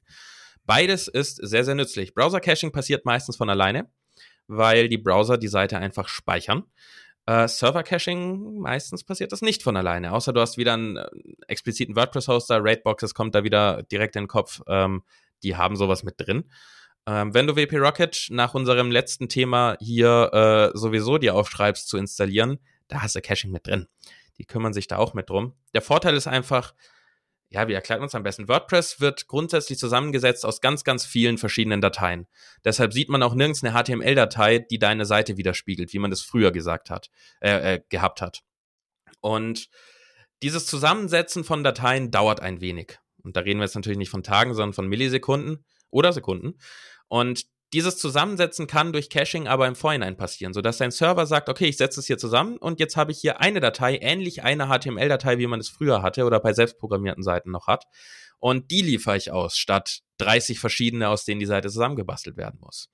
[0.66, 2.14] Beides ist sehr, sehr nützlich.
[2.14, 3.90] Browser-Caching passiert meistens von alleine,
[4.48, 6.64] weil die Browser die Seite einfach speichern.
[7.28, 11.08] Uh, Server-Caching, meistens passiert das nicht von alleine, außer du hast wieder einen äh,
[11.48, 15.02] expliziten WordPress-Hoster, Raidboxes kommt da wieder direkt in den Kopf, ähm,
[15.42, 16.52] die haben sowas mit drin.
[17.08, 21.98] Ähm, wenn du WP Rocket nach unserem letzten Thema hier äh, sowieso dir aufschreibst zu
[21.98, 23.88] installieren, da hast du Caching mit drin.
[24.38, 25.54] Die kümmern sich da auch mit drum.
[25.74, 26.74] Der Vorteil ist einfach,
[27.50, 28.48] ja, wie erklärt man es am besten?
[28.48, 32.28] WordPress wird grundsätzlich zusammengesetzt aus ganz, ganz vielen verschiedenen Dateien.
[32.64, 36.52] Deshalb sieht man auch nirgends eine HTML-Datei, die deine Seite widerspiegelt, wie man das früher
[36.52, 38.44] gesagt hat, äh, äh, gehabt hat.
[39.22, 39.70] Und
[40.42, 43.00] dieses Zusammensetzen von Dateien dauert ein wenig.
[43.24, 46.60] Und da reden wir jetzt natürlich nicht von Tagen, sondern von Millisekunden oder Sekunden.
[47.08, 51.66] Und dieses Zusammensetzen kann durch Caching aber im Vorhinein passieren, sodass dein Server sagt, okay,
[51.66, 55.40] ich setze es hier zusammen und jetzt habe ich hier eine Datei, ähnlich eine HTML-Datei,
[55.40, 57.86] wie man es früher hatte oder bei selbstprogrammierten Seiten noch hat.
[58.40, 62.90] Und die liefere ich aus, statt 30 verschiedene, aus denen die Seite zusammengebastelt werden muss.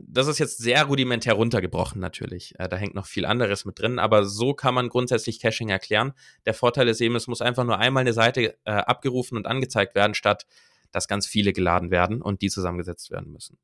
[0.00, 2.54] Das ist jetzt sehr rudimentär runtergebrochen natürlich.
[2.58, 6.12] Äh, da hängt noch viel anderes mit drin, aber so kann man grundsätzlich Caching erklären.
[6.46, 9.96] Der Vorteil ist eben, es muss einfach nur einmal eine Seite äh, abgerufen und angezeigt
[9.96, 10.46] werden, statt
[10.92, 13.58] dass ganz viele geladen werden und die zusammengesetzt werden müssen.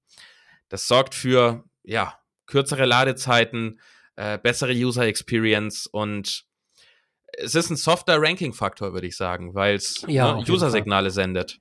[0.68, 3.80] Das sorgt für ja, kürzere Ladezeiten,
[4.16, 6.46] äh, bessere User Experience und
[7.36, 11.58] es ist ein softer Ranking-Faktor, würde ich sagen, weil es ja, ne, User-Signale sendet.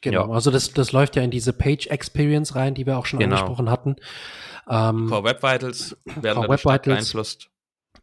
[0.00, 0.34] Genau, ja.
[0.34, 3.36] also das, das läuft ja in diese Page Experience rein, die wir auch schon genau.
[3.36, 3.96] angesprochen hatten.
[4.68, 7.50] Ähm, Core Web Vitals werden Core Web Vitals, beeinflusst.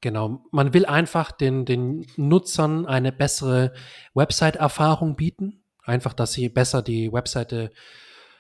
[0.02, 3.74] Genau, man will einfach den, den Nutzern eine bessere
[4.16, 5.61] Website-Erfahrung bieten.
[5.92, 7.72] Einfach, dass sie besser die Webseite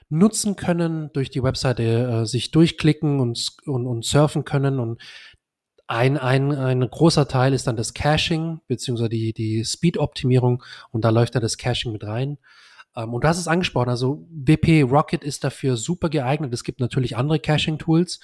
[0.07, 4.79] nutzen können, durch die Webseite äh, sich durchklicken und, und, und surfen können.
[4.79, 5.01] Und
[5.87, 10.63] ein, ein, ein großer Teil ist dann das Caching, beziehungsweise die, die Speed-Optimierung.
[10.91, 12.37] Und da läuft dann das Caching mit rein.
[12.95, 16.53] Ähm, und hast es angesprochen, also WP Rocket ist dafür super geeignet.
[16.53, 18.21] Es gibt natürlich andere Caching-Tools.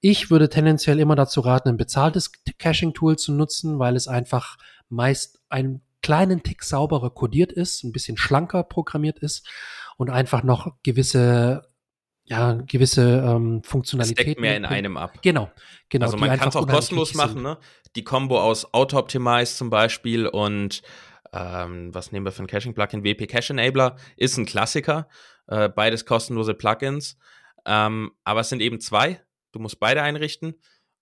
[0.00, 4.56] Ich würde tendenziell immer dazu raten, ein bezahltes Caching-Tool zu nutzen, weil es einfach
[4.88, 9.48] meist ein kleinen Tick sauberer codiert ist, ein bisschen schlanker programmiert ist
[9.96, 11.66] und einfach noch gewisse
[12.26, 14.32] ja, gewisse ähm, Funktionalitäten.
[14.32, 15.18] Steckt mehr in einem ab.
[15.22, 15.50] Genau,
[15.88, 16.06] genau.
[16.06, 17.58] Also man kann es auch kostenlos machen, ne?
[17.96, 20.82] Die Combo aus Auto-Optimize zum Beispiel und
[21.32, 23.04] ähm, was nehmen wir für ein Caching-Plugin?
[23.04, 25.08] WP Cache Enabler ist ein Klassiker.
[25.46, 27.18] Äh, beides kostenlose Plugins.
[27.66, 29.20] Ähm, aber es sind eben zwei.
[29.52, 30.54] Du musst beide einrichten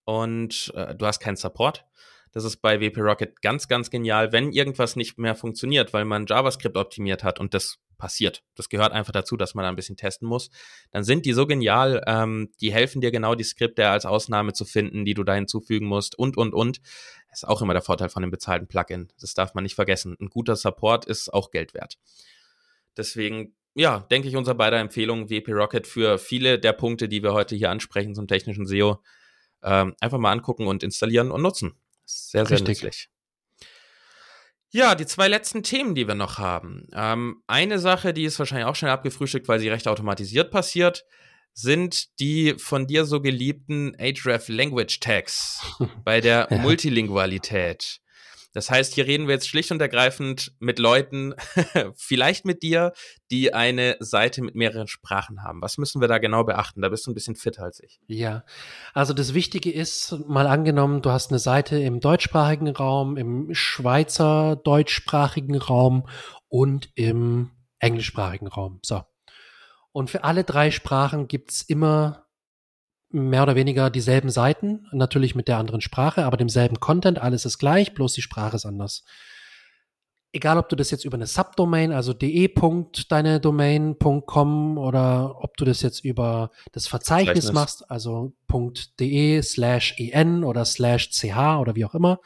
[0.05, 1.85] und äh, du hast keinen Support.
[2.33, 6.27] Das ist bei WP Rocket ganz, ganz genial, wenn irgendwas nicht mehr funktioniert, weil man
[6.27, 8.43] JavaScript optimiert hat und das passiert.
[8.57, 10.51] Das gehört einfach dazu, dass man da ein bisschen testen muss.
[10.91, 14.65] Dann sind die so genial, ähm, die helfen dir genau die Skripte als Ausnahme zu
[14.65, 16.81] finden, die du da hinzufügen musst und, und, und.
[17.29, 19.13] Das ist auch immer der Vorteil von dem bezahlten Plugin.
[19.21, 20.17] Das darf man nicht vergessen.
[20.21, 21.99] Ein guter Support ist auch Geld wert.
[22.97, 27.33] Deswegen ja, denke ich, unser beider Empfehlung WP Rocket für viele der Punkte, die wir
[27.33, 29.03] heute hier ansprechen zum technischen SEO,
[29.63, 31.75] ähm, einfach mal angucken und installieren und nutzen.
[32.05, 32.83] Sehr, sehr Richtig.
[32.83, 33.09] nützlich.
[34.75, 36.89] Ja, die zwei letzten Themen, die wir noch haben.
[36.95, 41.05] Ähm, eine Sache, die ist wahrscheinlich auch schnell abgefrühstückt, weil sie recht automatisiert passiert,
[41.53, 45.61] sind die von dir so geliebten Href Language Tags
[46.05, 46.59] bei der ja.
[46.59, 48.01] Multilingualität.
[48.53, 51.35] Das heißt, hier reden wir jetzt schlicht und ergreifend mit Leuten,
[51.97, 52.93] vielleicht mit dir,
[53.31, 55.63] die eine Seite mit mehreren Sprachen haben.
[55.63, 56.83] Was müssen wir da genau beachten?
[56.83, 58.01] Da bist du ein bisschen fitter als ich.
[58.07, 58.45] Ja,
[58.93, 64.57] also das Wichtige ist, mal angenommen, du hast eine Seite im deutschsprachigen Raum, im Schweizer
[64.57, 66.07] deutschsprachigen Raum
[66.49, 68.81] und im englischsprachigen Raum.
[68.83, 69.03] So.
[69.93, 72.27] Und für alle drei Sprachen gibt's immer
[73.13, 77.59] mehr oder weniger dieselben Seiten, natürlich mit der anderen Sprache, aber demselben Content, alles ist
[77.59, 79.05] gleich, bloß die Sprache ist anders.
[80.35, 82.51] Egal, ob du das jetzt über eine Subdomain, also de.
[83.09, 88.33] deine Domain.com oder ob du das jetzt über das Verzeichnis machst, also
[88.99, 92.19] .de slash en oder slash ch oder wie auch immer.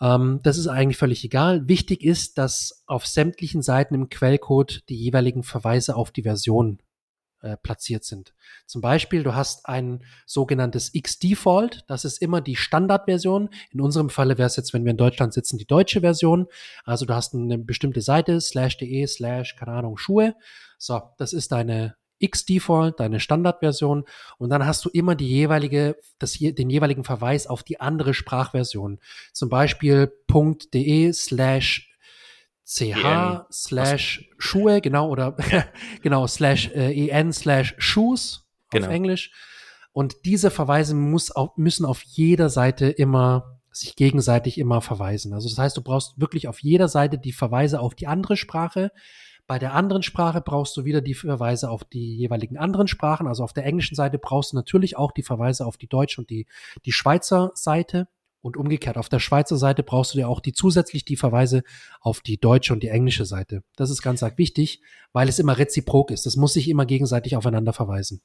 [0.00, 1.68] Ähm, das ist eigentlich völlig egal.
[1.68, 6.80] Wichtig ist, dass auf sämtlichen Seiten im Quellcode die jeweiligen Verweise auf die Version
[7.42, 8.32] äh, platziert sind.
[8.66, 13.50] Zum Beispiel, du hast ein sogenanntes X-Default, das ist immer die Standardversion.
[13.70, 16.46] In unserem Falle wäre es jetzt, wenn wir in Deutschland sitzen, die deutsche Version.
[16.84, 20.34] Also du hast eine bestimmte Seite, slash de, slash, keine Ahnung, Schuhe.
[20.78, 24.04] So, das ist deine X-Default, deine Standardversion.
[24.38, 29.00] Und dann hast du immer die jeweilige, das, den jeweiligen Verweis auf die andere Sprachversion.
[29.32, 30.12] Zum Beispiel
[30.72, 31.91] .de slash
[32.64, 32.96] ch
[33.50, 35.36] slash Schuhe, genau, oder
[36.02, 38.86] genau, slash äh, en slash Shoes genau.
[38.86, 39.32] auf Englisch.
[39.92, 45.32] Und diese Verweise muss auf, müssen auf jeder Seite immer sich gegenseitig immer verweisen.
[45.32, 48.90] Also das heißt, du brauchst wirklich auf jeder Seite die Verweise auf die andere Sprache.
[49.46, 53.26] Bei der anderen Sprache brauchst du wieder die Verweise auf die jeweiligen anderen Sprachen.
[53.26, 56.30] Also auf der englischen Seite brauchst du natürlich auch die Verweise auf die deutsche und
[56.30, 56.46] die,
[56.84, 58.08] die Schweizer Seite.
[58.42, 61.62] Und umgekehrt, auf der Schweizer Seite brauchst du dir auch die zusätzlich die Verweise
[62.00, 63.62] auf die deutsche und die englische Seite.
[63.76, 64.82] Das ist ganz arg wichtig,
[65.12, 66.26] weil es immer reziprok ist.
[66.26, 68.20] Das muss sich immer gegenseitig aufeinander verweisen.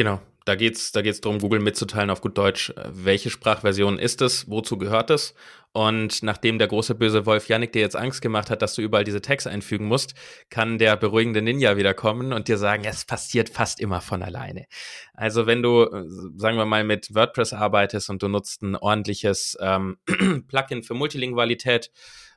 [0.00, 4.22] Genau, da geht's, da geht's darum, Google mitzuteilen auf gut Deutsch, äh, welche Sprachversion ist
[4.22, 5.34] es, wozu gehört es.
[5.72, 9.04] Und nachdem der große böse Wolf Yannick dir jetzt Angst gemacht hat, dass du überall
[9.04, 10.14] diese Tags einfügen musst,
[10.48, 14.64] kann der beruhigende Ninja wieder kommen und dir sagen, es passiert fast immer von alleine.
[15.12, 19.58] Also wenn du, äh, sagen wir mal, mit WordPress arbeitest und du nutzt ein ordentliches
[19.60, 19.98] ähm,
[20.48, 21.90] Plugin für Multilingualität,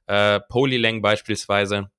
[0.07, 1.89] äh, Polylang beispielsweise,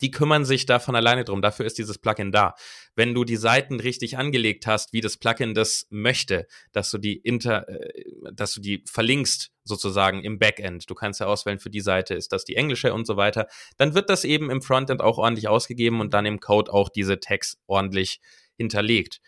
[0.00, 1.42] die kümmern sich da von alleine drum.
[1.42, 2.54] Dafür ist dieses Plugin da.
[2.94, 7.16] Wenn du die Seiten richtig angelegt hast, wie das Plugin das möchte, dass du die
[7.16, 10.88] inter, äh, dass du die verlinkst sozusagen im Backend.
[10.88, 13.48] Du kannst ja auswählen, für die Seite ist das die englische und so weiter.
[13.76, 17.20] Dann wird das eben im Frontend auch ordentlich ausgegeben und dann im Code auch diese
[17.20, 18.20] Tags ordentlich
[18.56, 19.20] hinterlegt.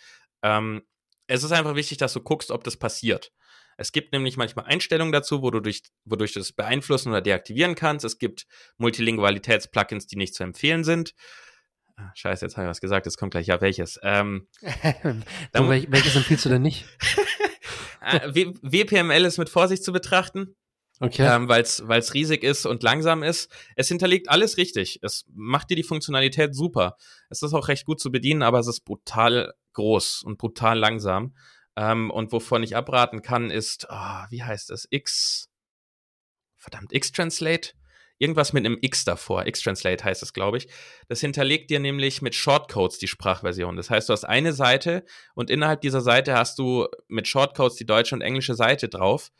[0.42, 0.82] Ähm,
[1.26, 3.32] es ist einfach wichtig, dass du guckst, ob das passiert.
[3.78, 7.76] Es gibt nämlich manchmal Einstellungen dazu, wo du durch, wodurch du es beeinflussen oder deaktivieren
[7.76, 8.04] kannst.
[8.04, 8.46] Es gibt
[8.78, 11.14] Multilingualitäts-Plugins, die nicht zu empfehlen sind.
[11.96, 13.98] Ah, scheiße, jetzt habe ich was gesagt, jetzt kommt gleich ja welches.
[14.02, 14.48] Ähm,
[15.54, 16.84] so, wel welches empfiehlst du denn nicht?
[18.00, 20.54] Ah, WPML ist mit Vorsicht zu betrachten.
[21.00, 21.26] Okay.
[21.26, 23.50] Ähm, weil es riesig ist und langsam ist.
[23.76, 25.00] Es hinterlegt alles richtig.
[25.02, 26.96] Es macht dir die Funktionalität super.
[27.28, 31.34] Es ist auch recht gut zu bedienen, aber es ist brutal groß und brutal langsam.
[31.78, 34.88] Ähm, und wovon ich abraten kann, ist, oh, wie heißt das?
[34.90, 35.48] X.
[36.56, 37.70] Verdammt, X-Translate?
[38.18, 39.46] Irgendwas mit einem X davor.
[39.46, 40.66] X-Translate heißt es, glaube ich.
[41.06, 43.76] Das hinterlegt dir nämlich mit Shortcodes die Sprachversion.
[43.76, 45.04] Das heißt, du hast eine Seite
[45.36, 49.30] und innerhalb dieser Seite hast du mit Shortcodes die deutsche und englische Seite drauf.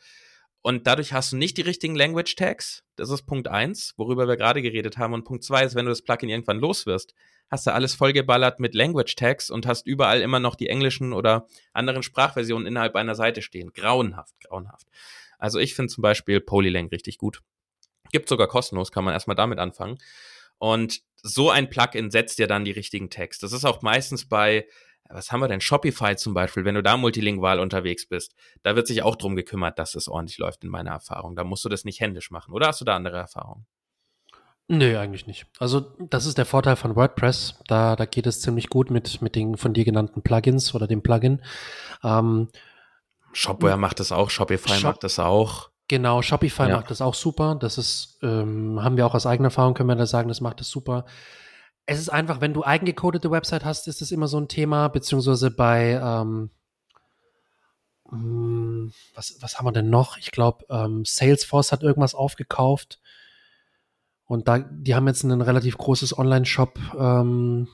[0.61, 2.85] Und dadurch hast du nicht die richtigen Language Tags.
[2.95, 5.13] Das ist Punkt eins, worüber wir gerade geredet haben.
[5.13, 7.13] Und Punkt zwei ist, wenn du das Plugin irgendwann los wirst,
[7.49, 11.47] hast du alles vollgeballert mit Language Tags und hast überall immer noch die englischen oder
[11.73, 13.73] anderen Sprachversionen innerhalb einer Seite stehen.
[13.73, 14.87] Grauenhaft, grauenhaft.
[15.37, 17.41] Also ich finde zum Beispiel Polylang richtig gut.
[18.11, 19.97] Gibt sogar kostenlos, kann man erstmal damit anfangen.
[20.57, 23.39] Und so ein Plugin setzt dir dann die richtigen Tags.
[23.39, 24.67] Das ist auch meistens bei,
[25.09, 28.87] was haben wir denn, Shopify zum Beispiel, wenn du da multilingual unterwegs bist, da wird
[28.87, 31.35] sich auch drum gekümmert, dass es ordentlich läuft in meiner Erfahrung.
[31.35, 32.53] Da musst du das nicht händisch machen.
[32.53, 33.65] Oder hast du da andere Erfahrungen?
[34.71, 35.47] Nö, eigentlich nicht.
[35.57, 37.55] Also das ist der Vorteil von WordPress.
[37.67, 41.01] Da, da geht es ziemlich gut mit, mit den von dir genannten Plugins oder dem
[41.01, 41.41] Plugin.
[42.03, 42.49] Ähm,
[43.33, 45.71] Shopware macht das auch, Shopify Shop macht das auch.
[45.87, 46.75] Genau, Shopify ja.
[46.75, 47.57] macht das auch super.
[47.59, 50.59] Das ist, ähm, haben wir auch aus eigener Erfahrung, können wir da sagen, das macht
[50.59, 51.05] das super.
[51.87, 55.49] Es ist einfach, wenn du eigengecodete Website hast, ist das immer so ein Thema, beziehungsweise
[55.49, 56.51] bei, ähm,
[58.07, 60.17] hm, was, was haben wir denn noch?
[60.17, 62.99] Ich glaube, ähm, Salesforce hat irgendwas aufgekauft
[64.29, 67.67] und da, die haben jetzt ein relativ großes Online-Shop-Tool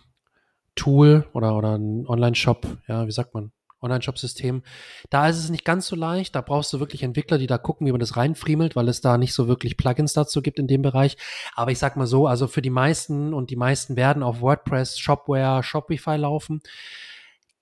[1.13, 3.51] ähm, oder, oder ein Online-Shop, ja, wie sagt man?
[3.81, 4.63] Online-Shop-System.
[5.09, 6.33] Da ist es nicht ganz so leicht.
[6.33, 9.17] Da brauchst du wirklich Entwickler, die da gucken, wie man das reinfriemelt, weil es da
[9.17, 11.17] nicht so wirklich Plugins dazu gibt in dem Bereich.
[11.55, 14.97] Aber ich sag mal so, also für die meisten und die meisten werden auf WordPress,
[14.97, 16.61] Shopware, Shopify laufen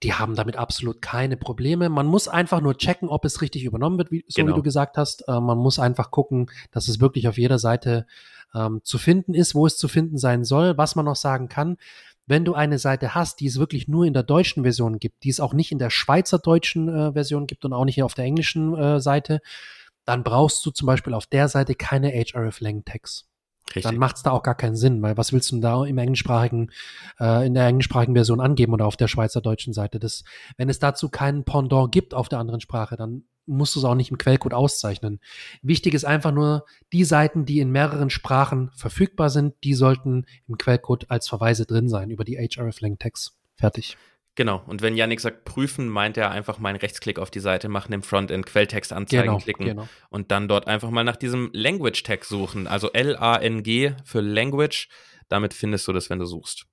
[0.03, 1.87] die haben damit absolut keine Probleme.
[1.87, 4.51] Man muss einfach nur checken, ob es richtig übernommen wird, wie, so genau.
[4.51, 5.23] wie du gesagt hast.
[5.29, 8.05] Äh, man muss einfach gucken, dass es wirklich auf jeder Seite
[8.55, 10.77] ähm, zu finden ist, wo es zu finden sein soll.
[10.77, 11.77] Was man noch sagen kann,
[12.25, 15.29] wenn du eine Seite hast, die es wirklich nur in der deutschen Version gibt, die
[15.29, 18.75] es auch nicht in der schweizerdeutschen äh, Version gibt und auch nicht auf der englischen
[18.75, 19.41] äh, Seite,
[20.05, 23.25] dann brauchst du zum Beispiel auf der Seite keine hreflang-Tags.
[23.67, 23.83] Richtig.
[23.83, 25.97] Dann macht es da auch gar keinen Sinn, weil was willst du denn da im
[25.97, 26.71] englischsprachigen,
[27.19, 29.99] äh, in der englischsprachigen Version angeben oder auf der schweizerdeutschen Seite?
[29.99, 30.23] Das,
[30.57, 33.95] wenn es dazu keinen Pendant gibt auf der anderen Sprache, dann musst du es auch
[33.95, 35.19] nicht im Quellcode auszeichnen.
[35.61, 40.57] Wichtig ist einfach nur, die Seiten, die in mehreren Sprachen verfügbar sind, die sollten im
[40.57, 43.37] Quellcode als Verweise drin sein über die hreflang-Tags.
[43.55, 43.97] Fertig.
[44.35, 47.69] Genau, und wenn Yannick sagt prüfen, meint er einfach mal einen Rechtsklick auf die Seite
[47.69, 49.87] machen, im Frontend Quelltext anzeigen genau, klicken genau.
[50.09, 54.89] und dann dort einfach mal nach diesem Language Tag suchen, also L-A-N-G für Language.
[55.29, 56.65] Damit findest du das, wenn du suchst.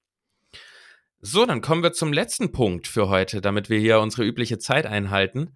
[1.20, 4.86] So, dann kommen wir zum letzten Punkt für heute, damit wir hier unsere übliche Zeit
[4.86, 5.54] einhalten.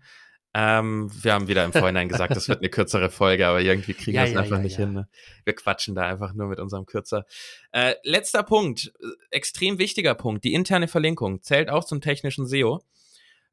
[0.57, 4.17] Ähm, wir haben wieder im Vorhinein gesagt, das wird eine kürzere Folge, aber irgendwie kriegen
[4.17, 4.93] ja, wir es ja, einfach ja, nicht hin.
[4.93, 5.09] Ne?
[5.45, 7.27] Wir quatschen da einfach nur mit unserem Kürzer.
[7.73, 12.85] Äh, letzter Punkt, äh, extrem wichtiger Punkt, die interne Verlinkung zählt auch zum technischen SEO.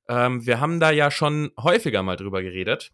[0.08, 2.91] Ähm, wir haben da ja schon häufiger mal drüber geredet.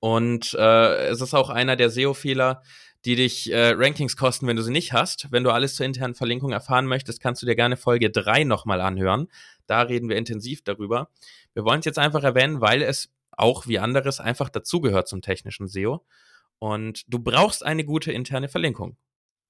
[0.00, 2.62] Und äh, es ist auch einer der SEO-Fehler,
[3.06, 5.28] die dich äh, Rankings kosten, wenn du sie nicht hast.
[5.30, 8.80] Wenn du alles zur internen Verlinkung erfahren möchtest, kannst du dir gerne Folge 3 nochmal
[8.80, 9.28] anhören.
[9.66, 11.08] Da reden wir intensiv darüber.
[11.56, 15.68] Wir wollen es jetzt einfach erwähnen, weil es auch wie anderes einfach dazugehört zum technischen
[15.68, 16.04] SEO.
[16.58, 18.98] Und du brauchst eine gute interne Verlinkung.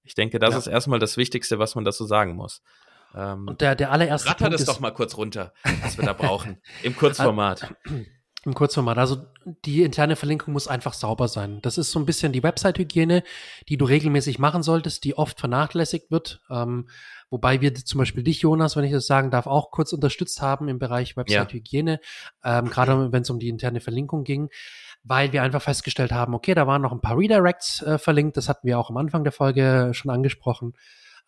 [0.05, 0.59] Ich denke, das ja.
[0.59, 2.63] ist erstmal das Wichtigste, was man dazu sagen muss.
[3.13, 5.53] Ähm, und der, der allererste Ratter das doch mal kurz runter,
[5.83, 6.63] was wir da brauchen.
[6.85, 7.75] Im Kurzformat.
[8.47, 8.97] Im Kurzformat.
[8.97, 9.27] Also
[9.65, 11.59] die interne Verlinkung muss einfach sauber sein.
[11.63, 13.25] Das ist so ein bisschen die Website-Hygiene,
[13.69, 16.41] die du regelmäßig machen solltest, die oft vernachlässigt wird.
[16.49, 16.89] Ähm,
[17.29, 20.69] wobei wir zum Beispiel dich, Jonas, wenn ich das sagen darf, auch kurz unterstützt haben
[20.69, 21.99] im Bereich Website-Hygiene,
[22.45, 22.61] ja.
[22.61, 24.49] ähm, gerade wenn es um die interne Verlinkung ging,
[25.03, 28.49] weil wir einfach festgestellt haben, okay, da waren noch ein paar Redirects äh, verlinkt, das
[28.49, 30.75] hatten wir auch am Anfang der Folge schon angesprochen.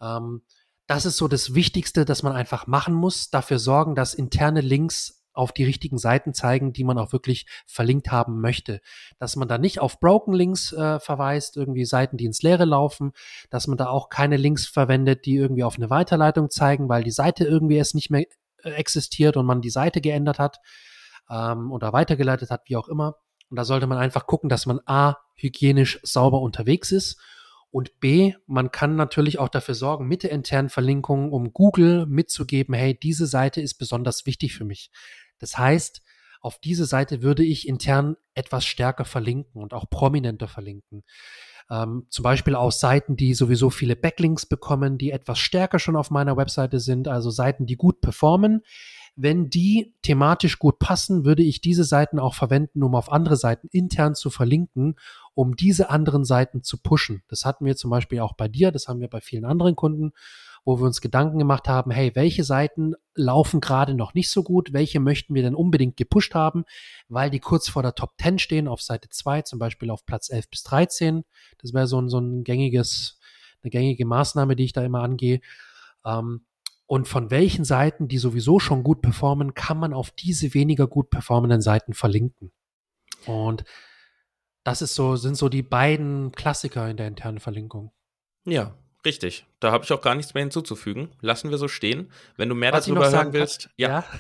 [0.01, 0.43] Ähm,
[0.87, 5.18] das ist so das Wichtigste, das man einfach machen muss, dafür sorgen, dass interne Links
[5.39, 8.81] auf die richtigen Seiten zeigen, die man auch wirklich verlinkt haben möchte.
[9.19, 13.13] Dass man da nicht auf Broken Links äh, verweist, irgendwie Seiten, die ins Leere laufen,
[13.49, 17.11] dass man da auch keine Links verwendet, die irgendwie auf eine Weiterleitung zeigen, weil die
[17.13, 18.27] Seite irgendwie es nicht mehr
[18.65, 20.59] äh, existiert und man die Seite geändert hat
[21.31, 23.17] ähm, oder weitergeleitet hat, wie auch immer.
[23.49, 27.21] Und da sollte man einfach gucken, dass man A, hygienisch sauber unterwegs ist
[27.71, 32.75] und B, man kann natürlich auch dafür sorgen, mit der internen Verlinkung, um Google mitzugeben,
[32.75, 34.91] hey, diese Seite ist besonders wichtig für mich.
[35.39, 36.03] Das heißt,
[36.41, 41.05] auf diese Seite würde ich intern etwas stärker verlinken und auch prominenter verlinken.
[41.71, 46.11] Ähm, zum Beispiel aus Seiten, die sowieso viele Backlinks bekommen, die etwas stärker schon auf
[46.11, 48.63] meiner Webseite sind, also Seiten, die gut performen,
[49.21, 53.67] wenn die thematisch gut passen, würde ich diese Seiten auch verwenden, um auf andere Seiten
[53.73, 54.95] intern zu verlinken,
[55.35, 57.25] um diese anderen Seiten zu pushen.
[57.27, 60.13] Das hatten wir zum Beispiel auch bei dir, das haben wir bei vielen anderen Kunden,
[60.65, 64.73] wo wir uns Gedanken gemacht haben, hey, welche Seiten laufen gerade noch nicht so gut,
[64.73, 66.65] welche möchten wir denn unbedingt gepusht haben,
[67.09, 70.31] weil die kurz vor der Top 10 stehen, auf Seite 2, zum Beispiel auf Platz
[70.31, 71.25] 11 bis 13.
[71.59, 73.19] Das wäre so ein, so ein gängiges,
[73.63, 75.41] eine gängige Maßnahme, die ich da immer angehe.
[76.05, 76.45] Ähm,
[76.87, 81.11] und von welchen Seiten, die sowieso schon gut performen, kann man auf diese weniger gut
[81.11, 82.51] performenden Seiten verlinken.
[83.27, 83.65] Und
[84.65, 87.93] das ist so, sind so die beiden Klassiker in der internen Verlinkung.
[88.45, 88.75] Ja,
[89.09, 89.47] richtig.
[89.59, 91.09] Da habe ich auch gar nichts mehr hinzuzufügen.
[91.21, 92.13] Lassen wir so stehen.
[92.37, 93.89] Wenn du mehr Was darüber hören willst, kann, ja.
[93.89, 94.05] ja.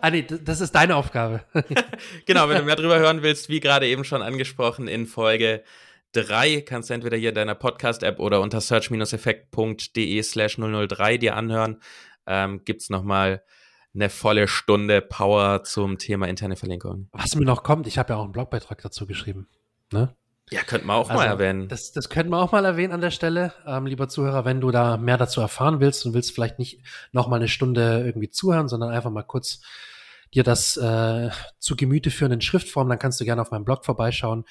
[0.00, 1.44] Ah, nee, das ist deine Aufgabe.
[2.26, 5.62] genau, wenn du mehr darüber hören willst, wie gerade eben schon angesprochen in Folge
[6.10, 11.80] 3 kannst du entweder hier in deiner Podcast-App oder unter search-effekt.de slash 003 dir anhören.
[12.26, 13.44] Ähm, Gibt es nochmal
[13.94, 17.08] eine volle Stunde Power zum Thema interne Verlinkung.
[17.12, 19.48] Was mir noch kommt, ich habe ja auch einen Blogbeitrag dazu geschrieben.
[19.92, 20.16] Ne?
[20.50, 21.68] Ja, könnten wir auch also, mal erwähnen.
[21.68, 23.52] Das, das könnten wir auch mal erwähnen an der Stelle.
[23.66, 26.82] Ähm, lieber Zuhörer, wenn du da mehr dazu erfahren willst und willst vielleicht nicht
[27.12, 29.60] noch mal eine Stunde irgendwie zuhören, sondern einfach mal kurz
[30.34, 33.84] dir das äh, zu Gemüte führen in Schriftform, dann kannst du gerne auf meinem Blog
[33.84, 34.44] vorbeischauen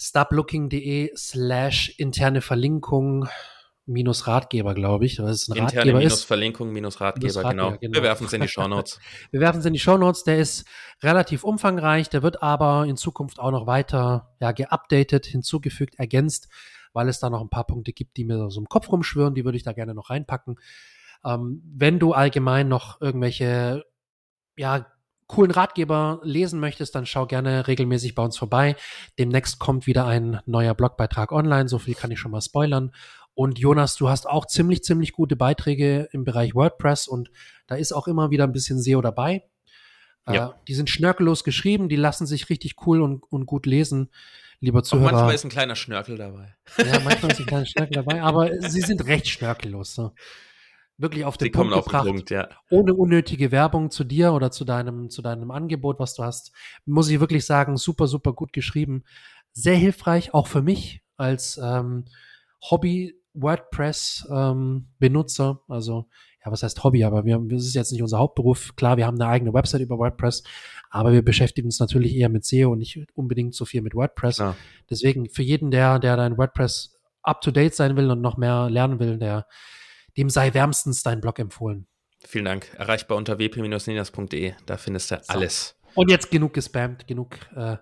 [0.00, 3.28] stoplooking.de slash interne Verlinkung
[3.90, 5.18] minus Ratgeber, glaube ich.
[5.18, 6.24] Ist ein Interne Ratgeber minus ist.
[6.24, 7.78] Verlinkung minus Ratgeber, minus Ratgeber genau.
[7.78, 7.94] genau.
[7.94, 9.00] Wir werfen es in die Shownotes.
[9.30, 10.24] Wir werfen es in die Shownotes.
[10.24, 10.64] Der ist
[11.02, 12.08] relativ umfangreich.
[12.08, 16.48] Der wird aber in Zukunft auch noch weiter ja, geupdatet, hinzugefügt, ergänzt,
[16.92, 19.34] weil es da noch ein paar Punkte gibt, die mir so im Kopf rumschwören.
[19.34, 20.58] Die würde ich da gerne noch reinpacken.
[21.24, 23.84] Ähm, wenn du allgemein noch irgendwelche
[24.56, 24.86] ja,
[25.30, 28.74] coolen Ratgeber lesen möchtest, dann schau gerne regelmäßig bei uns vorbei.
[29.16, 32.90] Demnächst kommt wieder ein neuer Blogbeitrag online, so viel kann ich schon mal spoilern.
[33.34, 37.30] Und Jonas, du hast auch ziemlich, ziemlich gute Beiträge im Bereich WordPress und
[37.66, 39.44] da ist auch immer wieder ein bisschen SEO dabei.
[40.26, 40.48] Äh, ja.
[40.50, 44.10] Äh, die sind schnörkellos geschrieben, die lassen sich richtig cool und, und gut lesen.
[44.62, 45.08] Lieber Zuhörer.
[45.08, 46.54] Auch manchmal ist ein kleiner Schnörkel dabei.
[46.76, 49.94] Ja, manchmal ist ein kleiner Schnörkel dabei, aber sie sind recht schnörkellos.
[49.94, 50.12] So
[51.00, 52.48] wirklich auf den Sie Punkt gebracht, den Punkt, ja.
[52.68, 56.52] ohne unnötige Werbung zu dir oder zu deinem, zu deinem Angebot, was du hast,
[56.84, 59.04] muss ich wirklich sagen, super, super gut geschrieben.
[59.52, 62.04] Sehr hilfreich, auch für mich als ähm,
[63.40, 65.50] Hobby-WordPress-Benutzer.
[65.50, 66.08] Ähm, also,
[66.44, 68.74] ja, was heißt Hobby, aber wir, das ist jetzt nicht unser Hauptberuf.
[68.76, 70.42] Klar, wir haben eine eigene Website über WordPress,
[70.90, 74.38] aber wir beschäftigen uns natürlich eher mit SEO und nicht unbedingt so viel mit WordPress.
[74.38, 74.56] Ja.
[74.88, 78.68] Deswegen für jeden, der, der dein WordPress up to date sein will und noch mehr
[78.70, 79.46] lernen will, der
[80.16, 81.86] dem sei wärmstens dein Blog empfohlen.
[82.26, 82.74] Vielen Dank.
[82.76, 84.54] Erreichbar unter wp-ninas.de.
[84.66, 85.32] Da findest du so.
[85.32, 85.76] alles.
[85.94, 87.76] Und jetzt genug gespammt, genug äh,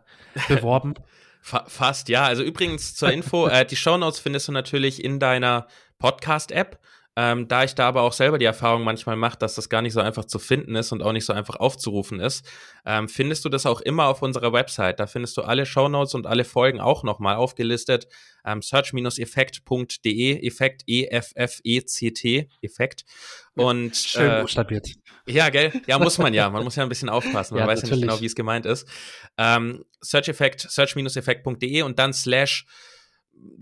[0.49, 0.95] beworben.
[1.41, 2.25] Fast, ja.
[2.25, 5.67] Also übrigens zur Info, äh, die Shownotes findest du natürlich in deiner
[5.99, 6.79] Podcast-App.
[7.21, 9.93] Ähm, da ich da aber auch selber die Erfahrung manchmal mache, dass das gar nicht
[9.93, 12.49] so einfach zu finden ist und auch nicht so einfach aufzurufen ist,
[12.87, 15.01] ähm, findest du das auch immer auf unserer Website.
[15.01, 18.07] Da findest du alle Shownotes und alle Folgen auch nochmal aufgelistet.
[18.45, 23.05] Ähm, search-effekt.de, Effekt E-F-F-E-C-T, Effekt.
[23.57, 24.87] Und, Schön äh, buchstabiert.
[25.27, 25.73] Ja, gell?
[25.89, 26.49] Ja, muss man ja.
[26.59, 27.55] Man muss ja ein bisschen aufpassen.
[27.55, 28.03] Man ja, weiß natürlich.
[28.03, 28.89] ja nicht genau, wie es gemeint ist.
[29.37, 32.65] Ähm, Search-Effekt, search-effekt.de und dann slash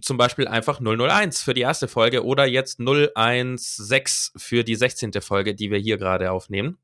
[0.00, 5.12] zum Beispiel einfach 001 für die erste Folge oder jetzt 016 für die 16.
[5.20, 6.78] Folge, die wir hier gerade aufnehmen.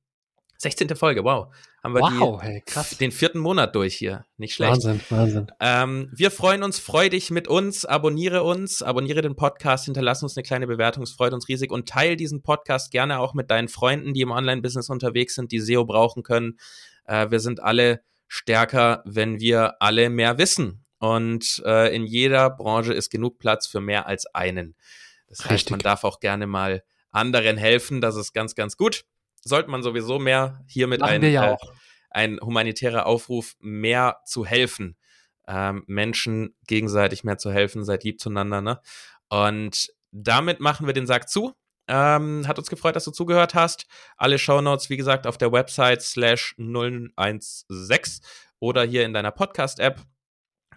[0.62, 0.94] 16.
[0.94, 1.52] Folge, wow.
[1.82, 2.96] Haben wir wow, die, hey, krass.
[2.96, 4.24] den vierten Monat durch hier.
[4.36, 4.72] Nicht schlecht.
[4.72, 5.46] Wahnsinn, Wahnsinn.
[5.58, 10.36] Ähm, wir freuen uns, freu dich mit uns, abonniere uns, abonniere den Podcast, hinterlass uns
[10.36, 13.66] eine kleine Bewertung, es freut uns riesig und teile diesen Podcast gerne auch mit deinen
[13.66, 16.58] Freunden, die im Online-Business unterwegs sind, die SEO brauchen können.
[17.06, 20.81] Äh, wir sind alle stärker, wenn wir alle mehr wissen.
[21.02, 24.76] Und äh, in jeder Branche ist genug Platz für mehr als einen.
[25.26, 25.70] Das heißt, Richtig.
[25.72, 28.00] man darf auch gerne mal anderen helfen.
[28.00, 29.04] Das ist ganz, ganz gut.
[29.40, 31.56] Sollte man sowieso mehr hiermit ein, ja äh,
[32.10, 34.96] ein humanitärer Aufruf, mehr zu helfen.
[35.48, 38.60] Ähm, Menschen gegenseitig mehr zu helfen, seid lieb zueinander.
[38.60, 38.80] Ne?
[39.28, 41.52] Und damit machen wir den Sack zu
[41.88, 43.88] Ähm, hat uns gefreut, dass du zugehört hast.
[44.16, 48.24] Alle Shownotes, wie gesagt, auf der Website slash 016
[48.60, 50.00] oder hier in deiner Podcast-App.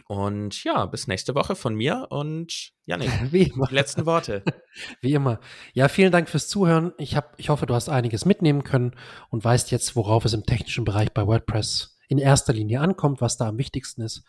[0.08, 3.10] Und ja, bis nächste Woche von mir und Janik.
[3.32, 3.68] Wie immer.
[3.72, 4.43] Letzten Worte.
[5.02, 5.39] Wie immer.
[5.74, 6.93] Ja, vielen Dank fürs Zuhören.
[6.98, 8.96] Ich, hab, ich hoffe, du hast einiges mitnehmen können
[9.30, 13.38] und weißt jetzt, worauf es im technischen Bereich bei WordPress in erster Linie ankommt, was
[13.38, 14.24] da am wichtigsten ist.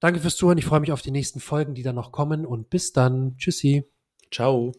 [0.00, 0.58] Danke fürs Zuhören.
[0.58, 3.36] Ich freue mich auf die nächsten Folgen, die da noch kommen und bis dann.
[3.38, 3.84] Tschüssi.
[4.30, 4.72] Ciao.